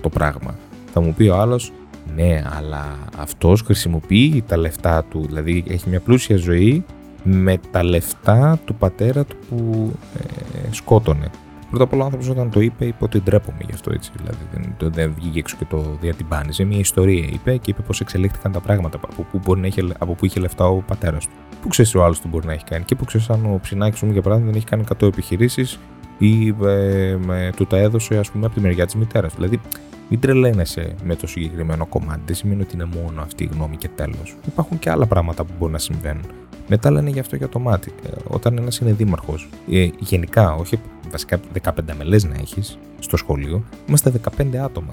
το 0.00 0.08
πράγμα. 0.08 0.54
Θα 0.92 1.00
μου 1.00 1.14
πει 1.14 1.28
ο 1.28 1.36
άλλος, 1.36 1.72
ναι, 2.14 2.42
αλλά 2.58 2.98
αυτός 3.18 3.62
χρησιμοποιεί 3.62 4.44
τα 4.46 4.56
λεφτά 4.56 5.04
του. 5.04 5.24
Δηλαδή 5.26 5.64
έχει 5.68 5.88
μια 5.88 6.00
πλούσια 6.00 6.36
ζωή 6.36 6.84
με 7.22 7.58
τα 7.70 7.84
λεφτά 7.84 8.58
του 8.64 8.74
πατέρα 8.74 9.24
του 9.24 9.36
που 9.48 9.92
ε, 10.14 10.72
σκότωνε. 10.72 11.30
Πρώτα 11.74 11.88
απ' 11.88 11.94
όλα 11.94 12.02
ο 12.02 12.04
άνθρωπος 12.04 12.28
όταν 12.28 12.50
το 12.50 12.60
είπε, 12.60 12.84
είπε 12.84 13.04
ότι 13.04 13.20
ντρέπομαι 13.20 13.58
γι' 13.66 13.72
αυτό 13.72 13.92
έτσι. 13.92 14.10
Δηλαδή 14.16 14.38
δεν, 14.52 14.92
δεν 14.92 15.14
βγήκε 15.14 15.38
έξω 15.38 15.56
και 15.58 15.64
το 15.64 15.96
διατυμπάνιζε. 16.00 16.64
Μια 16.64 16.78
ιστορία 16.78 17.26
είπε 17.32 17.56
και 17.56 17.70
είπε 17.70 17.82
πώ 17.82 17.92
εξελίχθηκαν 18.00 18.52
τα 18.52 18.60
πράγματα. 18.60 18.98
Από 19.02 19.22
πού, 19.22 19.40
μπορεί 19.44 19.60
να 19.60 19.66
είχε, 19.66 19.82
από 19.98 20.14
πού 20.14 20.26
είχε 20.26 20.40
λεφτά 20.40 20.66
ο 20.66 20.76
πατέρας 20.76 21.26
του. 21.26 21.32
Πού 21.60 21.68
ξέρεις 21.68 21.94
ο 21.94 22.04
άλλος 22.04 22.20
τι 22.20 22.28
μπορεί 22.28 22.46
να 22.46 22.52
έχει 22.52 22.64
κάνει. 22.64 22.84
Και 22.84 22.94
πού 22.94 23.04
ξέρεις 23.04 23.30
αν 23.30 23.44
ο 23.44 23.58
ψινάκι 23.62 24.04
μου 24.04 24.12
για 24.12 24.22
παράδειγμα 24.22 24.50
δεν 24.50 24.60
έχει 24.60 24.70
κάνει 24.70 24.84
100 25.00 25.06
επιχειρήσεις 25.06 25.78
ή 26.18 26.48
ε, 26.48 27.16
με, 27.26 27.52
του 27.56 27.66
τα 27.66 27.76
έδωσε 27.76 28.18
ας 28.18 28.30
πούμε 28.30 28.46
από 28.46 28.54
τη 28.54 28.60
μεριά 28.60 28.84
της 28.84 28.94
μητέρας. 28.94 29.34
Δηλαδή 29.34 29.60
μην 30.08 30.20
τρελαίνεσαι 30.20 30.94
με 31.04 31.16
το 31.16 31.26
συγκεκριμένο 31.26 31.86
κομμάτι. 31.86 32.20
Δεν 32.26 32.34
σημαίνει 32.34 32.62
ότι 32.62 32.74
είναι 32.74 32.84
μόνο 32.84 33.22
αυτή 33.22 33.44
η 33.44 33.48
γνώμη 33.52 33.76
και 33.76 33.88
τέλος. 33.88 34.36
Υπάρχουν 34.46 34.78
και 34.78 34.90
άλλα 34.90 35.06
πράγματα 35.06 35.44
που 35.44 35.52
μπορεί 35.58 35.72
να 35.72 35.78
συμβαίνουν. 35.78 36.24
Μετά 36.68 36.90
λένε 36.90 37.10
γι' 37.10 37.18
αυτό 37.18 37.36
για 37.36 37.48
το 37.48 37.58
μάτι. 37.58 37.92
Ε, 38.06 38.10
όταν 38.28 38.58
ένας 38.58 38.78
είναι 38.78 38.92
δήμαρχος, 38.92 39.48
ε, 39.70 39.88
γενικά, 39.98 40.54
όχι 40.54 40.80
βασικά 41.10 41.40
15 41.52 41.94
μελές 41.96 42.24
να 42.24 42.34
έχεις 42.34 42.78
στο 42.98 43.16
σχολείο, 43.16 43.64
είμαστε 43.86 44.10
15 44.10 44.56
άτομα. 44.56 44.92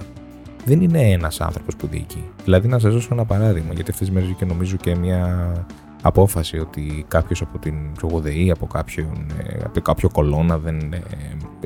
Δεν 0.65 0.82
είναι 0.82 1.02
ένας 1.02 1.41
άνθρωπος 1.41 1.76
που 1.76 1.88
διοικεί. 1.88 2.24
Δηλαδή, 2.43 2.67
να 2.67 2.80
σας 2.80 2.93
δώσω 2.93 3.10
ένα 3.12 3.26
παράδειγμα, 3.26 3.74
γιατί 3.74 3.91
αυτές 3.91 4.08
τις 4.08 4.12
μέρες 4.12 4.36
και 4.38 4.45
νομίζω 4.45 4.76
και 4.76 4.95
μια 4.95 5.54
απόφαση 6.02 6.60
ότι 6.60 7.06
κάποιος 7.08 7.42
από 7.42 7.58
την 7.58 7.76
ΔΕΗ, 8.22 8.52
από, 8.52 8.68
κάποιον, 8.68 9.26
ε, 9.44 9.60
από 9.64 9.82
κάποιο 9.82 10.10
κολόνα 10.10 10.58
δεν 10.58 10.94
ε, 10.94 11.02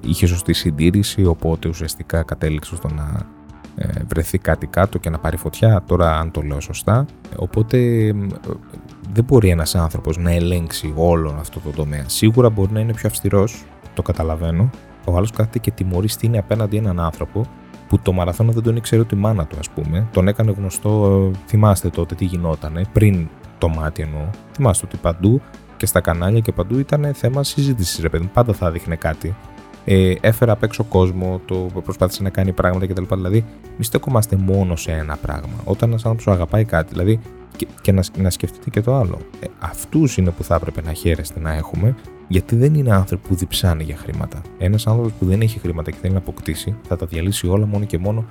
είχε 0.02 0.26
σωστή 0.28 0.54
συντήρηση, 0.54 1.26
οπότε 1.26 1.68
ουσιαστικά 1.68 2.24
κατέληξε 2.24 2.76
στο 2.76 2.88
να 2.88 3.26
ε, 3.76 3.88
βρεθεί 4.08 4.38
κάτι 4.38 4.68
κάτω 4.68 4.98
και 4.98 5.10
να 5.10 5.20
πάρει 5.20 5.38
φωτιά. 5.38 5.84
Τώρα, 5.88 6.20
αν 6.20 6.32
το 6.32 6.42
λέω 6.42 6.60
σωστά. 6.60 7.06
Οπότε, 7.36 7.78
δεν 9.14 9.24
μπορεί 9.24 9.50
ένας 9.50 9.76
άνθρωπος 9.76 10.18
να 10.18 10.32
ελέγξει 10.32 10.94
όλο 10.96 11.36
αυτό 11.40 11.60
το 11.60 11.70
τομέα. 11.70 12.04
Σίγουρα 12.06 12.50
μπορεί 12.50 12.72
να 12.72 12.80
είναι 12.80 12.94
πιο 12.94 13.10
αυστηρός, 13.10 13.66
το 13.94 14.02
καταλαβαίνω. 14.02 14.70
Ο 15.06 15.16
άλλος 15.16 15.32
κάθεται 15.32 15.60
και 15.60 15.72
τιμωρεί 15.72 16.08
στην 16.08 16.38
απέναντι 16.38 16.78
έναν 16.78 17.00
άνθρωπο 17.00 17.46
που 17.88 18.00
το 18.00 18.12
μαραθώνα 18.12 18.52
δεν 18.52 18.64
τον 18.64 18.76
ήξερε 18.76 19.02
ούτε 19.02 19.16
η 19.16 19.20
μάνα 19.20 19.46
του, 19.46 19.56
ας 19.60 19.70
πούμε. 19.70 20.08
Τον 20.12 20.28
έκανε 20.28 20.52
γνωστό, 20.52 21.32
θυμάστε 21.48 21.90
τότε 21.90 22.16
τι 22.16 22.26
γινότανε, 22.26 22.82
πριν 22.94 23.28
το 23.66 23.80
μάτι 23.80 24.02
εννοώ. 24.02 24.30
Θυμάστε 24.52 24.86
ότι 24.86 24.98
παντού 24.98 25.42
και 25.78 25.86
στα 25.86 26.02
κανάλια 26.02 26.40
και 26.40 26.52
παντού 26.52 26.80
ήταν 26.80 27.14
θέμα 27.14 27.44
συζήτησης, 27.44 28.00
ρε 28.00 28.10
παιδί. 28.10 28.30
Πάντα 28.34 28.54
θα 28.54 28.72
δείχνε 28.72 28.96
κάτι. 28.96 29.36
Ε, 29.86 30.14
έφερε 30.22 30.52
απ' 30.52 30.64
έξω 30.64 30.84
κόσμο, 30.84 31.42
το 31.46 31.56
προσπάθησε 31.84 32.24
να 32.24 32.30
κάνει 32.30 32.52
πράγματα 32.52 32.88
κτλ. 32.88 33.04
Δηλαδή, 33.16 33.46
μη 33.78 33.84
στεκόμαστε 33.84 34.36
μόνο 34.36 34.76
σε 34.76 34.92
ένα 34.92 35.16
πράγμα. 35.16 35.54
Όταν 35.64 35.90
ένας 35.90 36.06
άνθρωπος 36.06 36.34
αγαπάει 36.34 36.66
κάτι, 36.66 36.94
δηλαδή, 36.94 37.20
και, 37.56 37.68
και 37.82 37.92
να, 37.92 38.04
να 38.18 38.30
σκεφτείτε 38.30 38.70
και 38.70 38.82
το 38.82 38.96
άλλο. 38.96 39.18
Ε, 39.40 39.48
Αυτούς 39.60 40.18
είναι 40.18 40.32
που 40.32 40.44
θα 40.44 40.56
έπρεπε 40.56 40.82
να 40.82 40.94
χαίρεστε 40.94 41.40
να 41.40 41.54
έχουμε, 41.54 41.96
γιατί 42.28 42.56
δεν 42.56 42.74
είναι 42.74 42.94
άνθρωποι 42.94 43.28
που 43.28 43.36
διψάνε 43.36 43.84
για 43.84 43.98
χρήματα. 43.98 44.42
Ένας 44.58 44.88
άνθρωπος 44.88 45.12
που 45.20 45.26
δεν 45.26 45.42
έχει 45.42 45.60
χρήματα 45.60 45.92
και 45.92 45.98
θέλει 46.02 46.14
να 46.14 46.20
αποκτήσει, 46.20 46.76
θα 46.88 46.96
τα 46.96 47.06
διαλύσει 47.06 47.48
όλα 47.48 47.66
μόνο 47.66 47.86
και 47.86 47.98
μόνο 47.98 48.26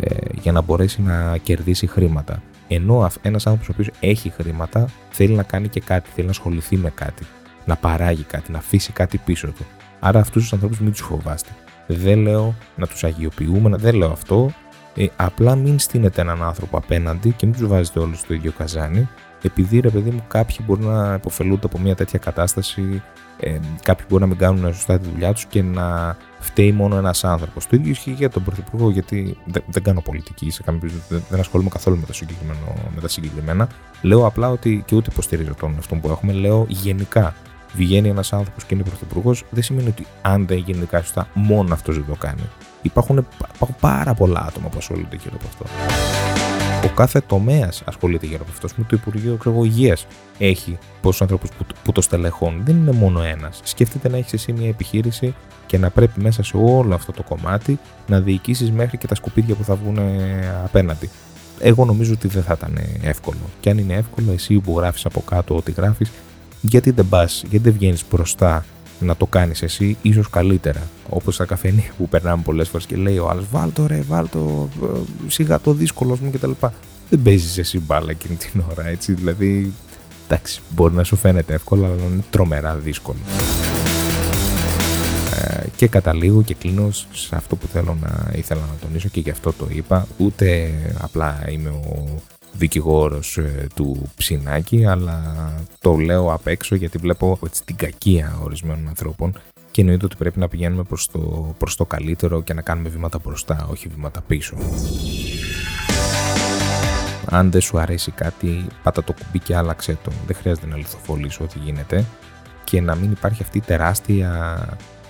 ε, 0.00 0.16
για 0.40 0.52
να 0.52 0.60
μπορέσει 0.62 1.02
να 1.02 1.36
κερδίσει 1.36 1.86
χρήματα. 1.86 2.42
Ενώ 2.72 3.10
ένας 3.22 3.46
άνθρωπος 3.46 3.68
ο 3.68 3.72
οποίος 3.72 3.90
έχει 4.00 4.30
χρήματα 4.30 4.88
θέλει 5.10 5.34
να 5.34 5.42
κάνει 5.42 5.68
και 5.68 5.80
κάτι, 5.80 6.10
θέλει 6.14 6.26
να 6.26 6.32
ασχοληθεί 6.32 6.76
με 6.76 6.90
κάτι, 6.90 7.26
να 7.64 7.76
παράγει 7.76 8.22
κάτι, 8.22 8.52
να 8.52 8.58
αφήσει 8.58 8.92
κάτι 8.92 9.18
πίσω 9.18 9.46
του. 9.46 9.66
Άρα 10.00 10.20
αυτούς 10.20 10.42
τους 10.42 10.52
ανθρώπους 10.52 10.80
μην 10.80 10.90
τους 10.90 11.00
φοβάστε. 11.00 11.50
Δεν 11.86 12.18
λέω 12.18 12.54
να 12.76 12.86
τους 12.86 13.04
αγιοποιούμε, 13.04 13.76
δεν 13.76 13.94
λέω 13.94 14.10
αυτό. 14.10 14.50
Ε, 14.94 15.06
απλά 15.16 15.54
μην 15.54 15.78
στείνετε 15.78 16.20
έναν 16.20 16.42
άνθρωπο 16.42 16.76
απέναντι 16.76 17.30
και 17.30 17.46
μην 17.46 17.54
τους 17.54 17.66
βάζετε 17.66 17.98
όλους 17.98 18.18
στο 18.18 18.34
ίδιο 18.34 18.52
καζάνι, 18.58 19.08
επειδή 19.42 19.80
ρε 19.80 19.90
παιδί 19.90 20.10
μου 20.10 20.24
κάποιοι 20.28 20.56
μπορεί 20.66 20.84
να 20.84 21.14
υποφελούνται 21.14 21.66
από 21.66 21.78
μια 21.78 21.94
τέτοια 21.94 22.18
κατάσταση, 22.18 23.02
ε, 23.40 23.58
κάποιοι 23.82 24.04
μπορεί 24.08 24.22
να 24.22 24.28
μην 24.28 24.38
κάνουν 24.38 24.74
σωστά 24.74 24.98
τη 24.98 25.08
δουλειά 25.08 25.32
τους 25.32 25.44
και 25.44 25.62
να 25.62 26.16
φταίει 26.40 26.72
μόνο 26.72 26.96
ένας 26.96 27.24
άνθρωπος. 27.24 27.66
Το 27.66 27.76
ίδιο 27.76 27.90
ισχύει 27.90 28.10
για 28.10 28.30
τον 28.30 28.44
Πρωθυπουργό, 28.44 28.90
γιατί 28.90 29.36
δεν, 29.44 29.62
δεν 29.66 29.82
κάνω 29.82 30.00
πολιτική, 30.00 30.50
σε 30.50 30.62
καμία 30.62 30.90
δεν, 31.08 31.22
δεν 31.28 31.40
ασχολούμαι 31.40 31.70
καθόλου 31.70 31.96
με, 31.96 32.06
το 32.06 32.14
με 32.94 33.00
τα 33.00 33.08
συγκεκριμένα. 33.08 33.68
Λέω 34.02 34.26
απλά 34.26 34.50
ότι 34.50 34.82
και 34.86 34.94
ούτε 34.94 35.10
υποστηρίζω 35.12 35.54
τον 35.54 35.74
αυτό 35.78 35.94
που 35.94 36.08
έχουμε. 36.08 36.32
Λέω 36.32 36.66
γενικά, 36.68 37.34
βγαίνει 37.74 38.08
ένας 38.08 38.32
άνθρωπος 38.32 38.64
και 38.64 38.74
είναι 38.74 38.82
Πρωθυπουργός, 38.82 39.44
δεν 39.50 39.62
σημαίνει 39.62 39.88
ότι 39.88 40.06
αν 40.22 40.46
δεν 40.46 40.58
γίνει 40.58 40.84
κάτι 40.84 41.04
σωστά, 41.04 41.28
μόνο 41.34 41.74
αυτός 41.74 41.94
δεν 41.94 42.04
το 42.08 42.14
κάνει. 42.14 42.42
Υπάρχουν, 42.82 43.26
υπάρχουν 43.54 43.76
πάρα 43.80 44.14
πολλά 44.14 44.44
άτομα 44.48 44.68
που 44.68 44.78
ασχολούνται 44.78 45.16
γύρω 45.16 45.34
από 45.34 45.46
αυτό. 45.46 45.64
Ο 46.84 46.88
κάθε 46.94 47.20
τομέας 47.20 47.82
ασχολείται 47.84 48.26
γύρω 48.26 48.40
από 48.42 48.50
αυτό. 48.50 48.68
Με 48.76 48.84
το 48.88 48.96
Υπουργείο 48.96 49.38
Υγείας 49.64 50.06
έχει 50.38 50.78
πόσους 51.00 51.22
ανθρώπους 51.22 51.50
που, 51.50 51.64
που 51.84 51.92
το 51.92 52.00
στελεχώνουν. 52.00 52.64
Δεν 52.64 52.76
είναι 52.76 52.90
μόνο 52.90 53.22
ένας. 53.22 53.60
Σκεφτείτε 53.62 54.08
να 54.08 54.16
έχεις 54.16 54.32
εσύ 54.32 54.52
μια 54.52 54.68
επιχείρηση 54.68 55.34
και 55.66 55.78
να 55.78 55.90
πρέπει 55.90 56.20
μέσα 56.20 56.42
σε 56.42 56.56
όλο 56.56 56.94
αυτό 56.94 57.12
το 57.12 57.22
κομμάτι 57.22 57.78
να 58.06 58.20
διοικήσεις 58.20 58.70
μέχρι 58.70 58.98
και 58.98 59.06
τα 59.06 59.14
σκουπίδια 59.14 59.54
που 59.54 59.64
θα 59.64 59.74
βγουν 59.74 59.98
απέναντι. 60.64 61.10
Εγώ 61.58 61.84
νομίζω 61.84 62.12
ότι 62.12 62.28
δεν 62.28 62.42
θα 62.42 62.54
ήταν 62.56 62.78
εύκολο. 63.02 63.38
Και 63.60 63.70
αν 63.70 63.78
είναι 63.78 63.94
εύκολο, 63.94 64.32
εσύ 64.32 64.58
που 64.58 64.78
γράφεις 64.78 65.04
από 65.04 65.20
κάτω 65.20 65.56
ό,τι 65.56 65.72
γράφεις, 65.72 66.10
γιατί 66.60 66.90
δεν 66.90 67.08
πας, 67.08 67.40
γιατί 67.40 67.64
δεν 67.64 67.72
βγαίνεις 67.72 68.04
μπροστά 68.10 68.64
να 69.00 69.16
το 69.16 69.26
κάνεις 69.26 69.62
εσύ, 69.62 69.96
ίσως 70.02 70.30
καλύτερα. 70.30 70.82
Όπως 71.08 71.34
στα 71.34 71.44
καφενεία 71.44 71.90
που 71.98 72.08
περνάμε 72.08 72.42
πολλές 72.42 72.68
φορές 72.68 72.86
και 72.86 72.96
λέει 72.96 73.18
ο 73.18 73.28
άλλος: 73.28 73.44
Βάλτο 73.50 73.86
ρε, 73.86 74.02
βάλτο, 74.08 74.68
ε, 74.82 74.86
σιγά 75.26 75.60
το 75.60 75.72
δύσκολο 75.72 76.18
μου 76.22 76.30
κτλ. 76.30 76.50
Δεν 77.10 77.22
παίζεις 77.22 77.58
εσύ 77.58 77.78
μπάλα 77.78 78.10
εκείνη 78.10 78.34
την 78.34 78.62
ώρα, 78.70 78.86
έτσι. 78.86 79.12
Δηλαδή, 79.12 79.72
εντάξει, 80.26 80.60
μπορεί 80.70 80.94
να 80.94 81.04
σου 81.04 81.16
φαίνεται 81.16 81.54
εύκολο, 81.54 81.84
αλλά 81.84 81.94
είναι 81.94 82.24
τρομερά 82.30 82.74
δύσκολο. 82.74 83.18
Ε, 85.42 85.64
και 85.76 85.86
καταλήγω 85.86 86.42
και 86.42 86.54
κλείνω 86.54 86.90
σε 87.12 87.36
αυτό 87.36 87.56
που 87.56 87.66
θέλω 87.66 87.96
να 88.00 88.30
ήθελα 88.36 88.60
να 88.60 88.86
τονίσω 88.86 89.08
και 89.08 89.20
γι' 89.20 89.30
αυτό 89.30 89.52
το 89.52 89.66
είπα. 89.70 90.06
Ούτε 90.16 90.72
απλά 91.00 91.44
είμαι 91.50 91.68
ο 91.68 92.04
δικηγόρος 92.52 93.36
ε, 93.38 93.66
του 93.74 94.10
ψινάκι, 94.16 94.86
αλλά 94.86 95.52
το 95.80 95.96
λέω 95.96 96.32
απ' 96.32 96.46
έξω 96.46 96.74
γιατί 96.74 96.98
βλέπω 96.98 97.38
έτσι, 97.44 97.64
την 97.64 97.76
κακία 97.76 98.38
ορισμένων 98.42 98.88
ανθρώπων 98.88 99.34
και 99.70 99.80
εννοείται 99.80 100.04
ότι 100.04 100.16
πρέπει 100.16 100.38
να 100.38 100.48
πηγαίνουμε 100.48 100.82
προς 100.82 101.06
το, 101.06 101.54
προς 101.58 101.76
το 101.76 101.84
καλύτερο 101.84 102.42
και 102.42 102.54
να 102.54 102.62
κάνουμε 102.62 102.88
βήματα 102.88 103.18
μπροστά, 103.24 103.66
όχι 103.70 103.88
βήματα 103.88 104.20
πίσω. 104.20 104.56
Αν 107.24 107.50
δεν 107.50 107.60
σου 107.60 107.78
αρέσει 107.78 108.10
κάτι, 108.10 108.66
πάτα 108.82 109.04
το 109.04 109.12
κουμπί 109.12 109.38
και 109.38 109.56
άλλαξε 109.56 109.98
το. 110.04 110.12
Δεν 110.26 110.36
χρειάζεται 110.36 110.66
να 110.66 110.76
λιθοφολήσω 110.76 111.44
ό,τι 111.44 111.58
γίνεται 111.58 112.04
και 112.64 112.80
να 112.80 112.94
μην 112.94 113.10
υπάρχει 113.10 113.42
αυτή 113.42 113.58
η 113.58 113.60
τεράστια, 113.60 114.58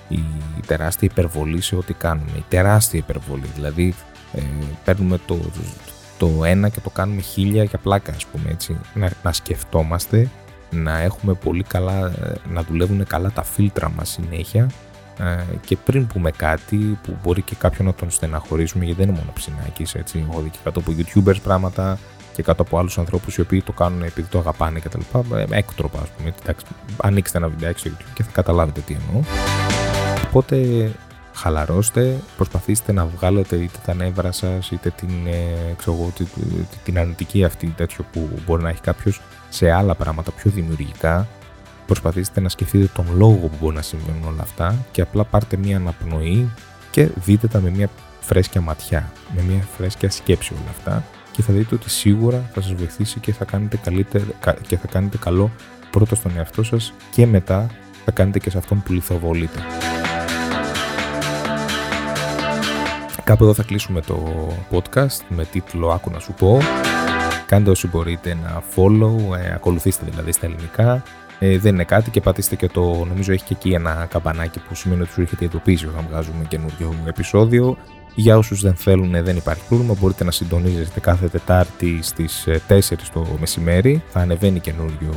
η 0.09 0.22
τεράστια 0.66 1.09
υπερβολή 1.11 1.61
σε 1.61 1.76
ό,τι 1.76 1.92
κάνουμε. 1.92 2.31
Η 2.37 2.44
τεράστια 2.48 2.98
υπερβολή. 2.98 3.46
Δηλαδή, 3.55 3.94
ε, 4.33 4.40
παίρνουμε 4.85 5.18
το, 5.26 5.38
το 6.20 6.44
ένα 6.44 6.68
και 6.68 6.80
το 6.80 6.90
κάνουμε 6.90 7.20
χίλια 7.20 7.64
για 7.64 7.78
πλάκα, 7.78 8.12
ας 8.12 8.26
πούμε 8.26 8.50
έτσι. 8.50 8.80
Να, 8.94 9.11
να 9.22 9.33
σκεφτόμαστε, 9.33 10.28
να 10.70 10.98
έχουμε 10.98 11.35
πολύ 11.35 11.62
καλά, 11.62 12.06
ε, 12.06 12.33
να 12.52 12.62
δουλεύουν 12.62 13.06
καλά 13.06 13.30
τα 13.30 13.42
φίλτρα 13.42 13.90
μας 13.90 14.09
συνέχεια 14.09 14.70
ε, 15.18 15.56
και 15.66 15.76
πριν 15.76 16.06
πούμε 16.06 16.30
κάτι 16.30 16.76
που 16.76 17.16
μπορεί 17.22 17.42
και 17.42 17.54
κάποιον 17.54 17.87
να 17.87 17.94
τον 17.94 18.11
στεναχωρήσουμε 18.11 18.85
γιατί 18.85 19.00
δεν 19.00 19.09
είναι 19.09 19.18
μόνο 19.18 19.33
ψινάκης 19.35 19.94
έτσι. 19.94 20.26
Έχω 20.30 20.40
δει 20.40 20.48
και 20.48 20.59
κάτω 20.64 20.80
από 20.80 20.94
youtubers 20.98 21.40
πράγματα 21.42 21.98
και 22.35 22.42
κάτω 22.42 22.62
από 22.62 22.78
άλλους 22.78 22.98
ανθρώπους 22.98 23.37
οι 23.37 23.40
οποίοι 23.40 23.62
το 23.62 23.72
κάνουν 23.72 24.02
επειδή 24.02 24.28
το 24.28 24.38
αγαπάνε 24.38 24.80
κτλ. 24.80 25.00
Ε, 25.35 25.44
έκτροπα 25.50 25.98
ας 26.00 26.09
πούμε. 26.09 26.35
Εντάξει, 26.42 26.66
ανοίξτε 26.96 27.38
ένα 27.38 27.48
βιντεάκι 27.48 27.78
στο 27.78 27.90
YouTube 27.90 28.12
και 28.14 28.22
θα 28.22 28.30
καταλάβετε 28.33 28.80
τι 28.80 28.96
εννοώ. 29.06 29.22
Οπότε 30.26 30.90
χαλαρώστε, 31.40 32.16
προσπαθήστε 32.37 32.92
να 32.92 33.07
βγάλετε 33.07 33.57
είτε 33.57 33.79
τα 33.87 33.94
νεύρα 33.94 34.33
σας 34.33 34.70
είτε 34.70 34.90
την, 34.90 35.26
ε, 35.26 35.74
ξέρω, 35.76 36.12
την 36.85 36.98
αρνητική 36.98 37.44
αυτή 37.44 37.66
τέτοιο 37.76 38.05
που 38.12 38.29
μπορεί 38.46 38.62
να 38.62 38.68
έχει 38.68 38.81
κάποιος 38.81 39.20
σε 39.48 39.70
άλλα 39.70 39.94
πράγματα 39.94 40.31
πιο 40.31 40.50
δημιουργικά 40.50 41.29
προσπαθήστε 41.87 42.40
να 42.40 42.48
σκεφτείτε 42.48 42.90
τον 42.94 43.07
λόγο 43.16 43.46
που 43.46 43.57
μπορεί 43.61 43.74
να 43.74 43.83
συμβαίνουν 43.83 44.24
όλα 44.24 44.42
αυτά 44.42 44.74
και 44.90 45.00
απλά 45.00 45.24
πάρτε 45.24 45.57
μια 45.57 45.76
αναπνοή 45.76 46.50
και 46.90 47.09
δείτε 47.14 47.46
τα 47.46 47.61
με 47.61 47.70
μια 47.70 47.88
φρέσκια 48.20 48.61
ματιά, 48.61 49.12
με 49.37 49.42
μια 49.42 49.66
φρέσκια 49.76 50.11
σκέψη 50.11 50.53
όλα 50.53 50.70
αυτά 50.70 51.05
και 51.33 51.42
θα 51.42 51.53
δείτε 51.53 51.74
ότι 51.74 51.90
σίγουρα 51.90 52.50
θα 52.55 52.61
σας 52.61 52.72
βοηθήσει 52.72 53.20
και 53.20 53.33
θα 53.33 53.44
κάνετε, 53.44 53.76
καλύτερα, 53.76 54.24
και 54.66 54.76
θα 54.76 54.87
κάνετε 54.87 55.16
καλό 55.16 55.50
πρώτα 55.90 56.14
στον 56.14 56.33
εαυτό 56.37 56.62
σας 56.62 56.92
και 57.11 57.26
μετά 57.26 57.66
θα 58.05 58.11
κάνετε 58.11 58.38
και 58.38 58.50
σε 58.50 58.59
αυτόν 58.59 58.83
που 58.83 58.92
λιθοβολείτε. 58.92 59.59
Κάπου 63.30 63.44
εδώ 63.44 63.54
θα 63.54 63.62
κλείσουμε 63.62 64.00
το 64.00 64.48
podcast 64.70 65.24
με 65.28 65.44
τίτλο 65.44 65.90
«Άκου 65.90 66.10
να 66.10 66.18
σου 66.18 66.32
πω». 66.32 66.58
Κάντε 67.46 67.70
όσοι 67.70 67.88
μπορείτε 67.88 68.30
ένα 68.30 68.62
follow, 68.74 69.38
ε, 69.38 69.52
ακολουθήστε 69.54 70.06
δηλαδή 70.10 70.32
στα 70.32 70.46
ελληνικά. 70.46 71.02
Ε, 71.38 71.58
δεν 71.58 71.74
είναι 71.74 71.84
κάτι 71.84 72.10
και 72.10 72.20
πατήστε 72.20 72.56
και 72.56 72.68
το, 72.68 73.04
νομίζω 73.04 73.32
έχει 73.32 73.44
και 73.44 73.54
εκεί 73.56 73.70
ένα 73.70 74.06
καμπανάκι 74.10 74.58
που 74.58 74.74
σημαίνει 74.74 75.02
ότι 75.02 75.12
σου 75.12 75.20
έχετε 75.20 75.44
ειδοποιήσει 75.44 75.86
όταν 75.86 76.06
βγάζουμε 76.10 76.44
καινούριο 76.48 76.94
επεισόδιο. 77.06 77.76
Για 78.14 78.38
όσους 78.38 78.60
δεν 78.60 78.74
θέλουν, 78.74 79.24
δεν 79.24 79.36
υπάρχει 79.36 79.62
πρόβλημα. 79.68 79.94
Μπορείτε 80.00 80.24
να 80.24 80.30
συντονίζεστε 80.30 81.00
κάθε 81.00 81.28
Τετάρτη 81.28 81.98
στις 82.02 82.46
4 82.46 82.50
ε, 82.68 82.96
το 83.12 83.26
μεσημέρι. 83.40 84.02
Θα 84.08 84.20
ανεβαίνει 84.20 84.60
καινούριο 84.60 85.14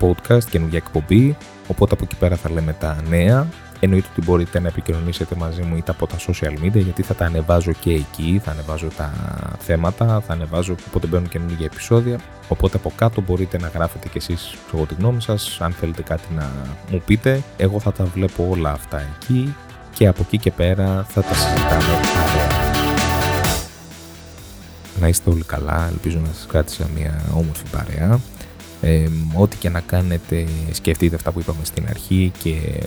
podcast, 0.00 0.44
καινούργια 0.50 0.78
εκπομπή. 0.78 1.36
Οπότε 1.66 1.94
από 1.94 2.04
εκεί 2.04 2.16
πέρα 2.16 2.36
θα 2.36 2.50
λέμε 2.50 2.72
τα 2.72 2.96
νέα. 3.08 3.46
Εννοείται 3.80 4.08
ότι 4.12 4.22
μπορείτε 4.24 4.60
να 4.60 4.68
επικοινωνήσετε 4.68 5.34
μαζί 5.34 5.62
μου 5.62 5.76
είτε 5.76 5.90
από 5.90 6.06
τα 6.06 6.16
social 6.16 6.64
media 6.64 6.82
γιατί 6.82 7.02
θα 7.02 7.14
τα 7.14 7.24
ανεβάζω 7.24 7.72
και 7.72 7.92
εκεί, 7.92 8.40
θα 8.44 8.50
ανεβάζω 8.50 8.88
τα 8.96 9.12
θέματα, 9.58 10.22
θα 10.26 10.32
ανεβάζω 10.32 10.74
όποτε 10.88 11.06
μπαίνουν 11.06 11.28
καινούργια 11.28 11.66
επεισόδια. 11.66 12.18
Οπότε 12.48 12.76
από 12.76 12.92
κάτω 12.96 13.20
μπορείτε 13.20 13.58
να 13.58 13.68
γράφετε 13.68 14.08
κι 14.08 14.18
εσείς 14.18 14.54
εγώ 14.74 14.86
τη 14.86 14.94
γνώμη 14.94 15.22
σας, 15.22 15.58
αν 15.60 15.72
θέλετε 15.72 16.02
κάτι 16.02 16.34
να 16.34 16.50
μου 16.90 17.02
πείτε. 17.06 17.42
Εγώ 17.56 17.80
θα 17.80 17.92
τα 17.92 18.04
βλέπω 18.04 18.46
όλα 18.50 18.70
αυτά 18.70 19.00
εκεί 19.00 19.54
και 19.94 20.06
από 20.06 20.22
εκεί 20.26 20.38
και 20.38 20.50
πέρα 20.50 21.06
θα 21.08 21.22
τα 21.22 21.34
συζητάμε 21.34 22.00
παρέα. 22.14 22.76
Να 25.00 25.08
είστε 25.08 25.30
όλοι 25.30 25.44
καλά, 25.44 25.88
ελπίζω 25.90 26.18
να 26.18 26.32
σας 26.34 26.46
κράτησα 26.46 26.88
μια 26.94 27.24
όμορφη 27.32 27.62
παρέα. 27.70 28.20
Ε, 28.80 29.08
ό,τι 29.34 29.56
και 29.56 29.68
να 29.68 29.80
κάνετε 29.80 30.46
σκεφτείτε 30.72 31.14
αυτά 31.14 31.32
που 31.32 31.40
είπαμε 31.40 31.64
στην 31.64 31.86
αρχή 31.88 32.32
και 32.38 32.82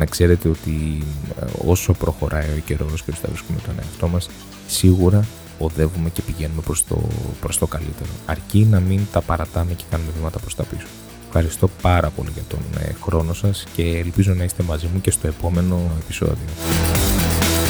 να 0.00 0.06
ξέρετε 0.06 0.48
ότι 0.48 1.02
ε, 1.40 1.44
όσο 1.66 1.92
προχωράει 1.92 2.44
ο 2.58 2.62
καιρός 2.64 3.02
και 3.02 3.10
όσο 3.10 3.20
θα 3.22 3.28
βρίσκουμε 3.28 3.58
τον 3.66 3.74
εαυτό 3.78 4.08
μας 4.08 4.28
σίγουρα 4.66 5.24
οδεύουμε 5.58 6.08
και 6.10 6.22
πηγαίνουμε 6.22 6.60
προς 6.60 6.84
το, 6.84 7.08
προς 7.40 7.58
το 7.58 7.66
καλύτερο 7.66 8.10
αρκεί 8.26 8.66
να 8.70 8.80
μην 8.80 9.00
τα 9.12 9.20
παρατάμε 9.20 9.72
και 9.72 9.84
κάνουμε 9.90 10.10
βήματα 10.16 10.38
προς 10.38 10.54
τα 10.54 10.62
πίσω 10.64 10.86
Ευχαριστώ 11.26 11.68
πάρα 11.82 12.10
πολύ 12.10 12.30
για 12.32 12.42
τον 12.48 12.58
ε, 12.78 12.92
χρόνο 13.02 13.32
σας 13.32 13.64
και 13.74 13.82
ελπίζω 13.82 14.34
να 14.34 14.44
είστε 14.44 14.62
μαζί 14.62 14.88
μου 14.92 15.00
και 15.00 15.10
στο 15.10 15.26
επόμενο 15.26 15.90
επεισόδιο. 16.02 16.48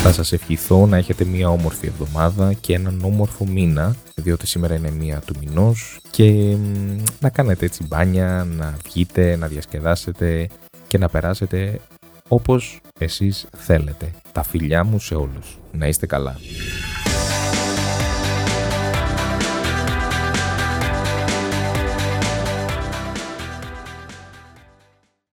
Θα 0.02 0.12
σας 0.12 0.32
ευχηθώ 0.32 0.86
να 0.86 0.96
έχετε 0.96 1.24
μια 1.24 1.48
όμορφη 1.48 1.86
εβδομάδα 1.86 2.52
και 2.52 2.74
έναν 2.74 3.00
όμορφο 3.04 3.46
μήνα, 3.46 3.94
διότι 4.14 4.46
σήμερα 4.46 4.74
είναι 4.74 4.90
μία 4.90 5.22
του 5.26 5.34
μηνός 5.40 6.00
και 6.10 6.56
να 7.20 7.30
κάνετε 7.30 7.64
έτσι 7.64 7.84
μπάνια, 7.86 8.46
να 8.56 8.76
βγείτε, 8.84 9.36
να 9.36 9.46
διασκεδάσετε 9.46 10.48
και 10.88 10.98
να 10.98 11.08
περάσετε 11.08 11.80
όπως 12.32 12.80
εσείς 12.98 13.46
θέλετε. 13.56 14.14
Τα 14.32 14.42
φιλιά 14.42 14.84
μου 14.84 14.98
σε 14.98 15.14
όλους. 15.14 15.58
Να 15.72 15.86
είστε 15.86 16.06
καλά. 16.06 16.36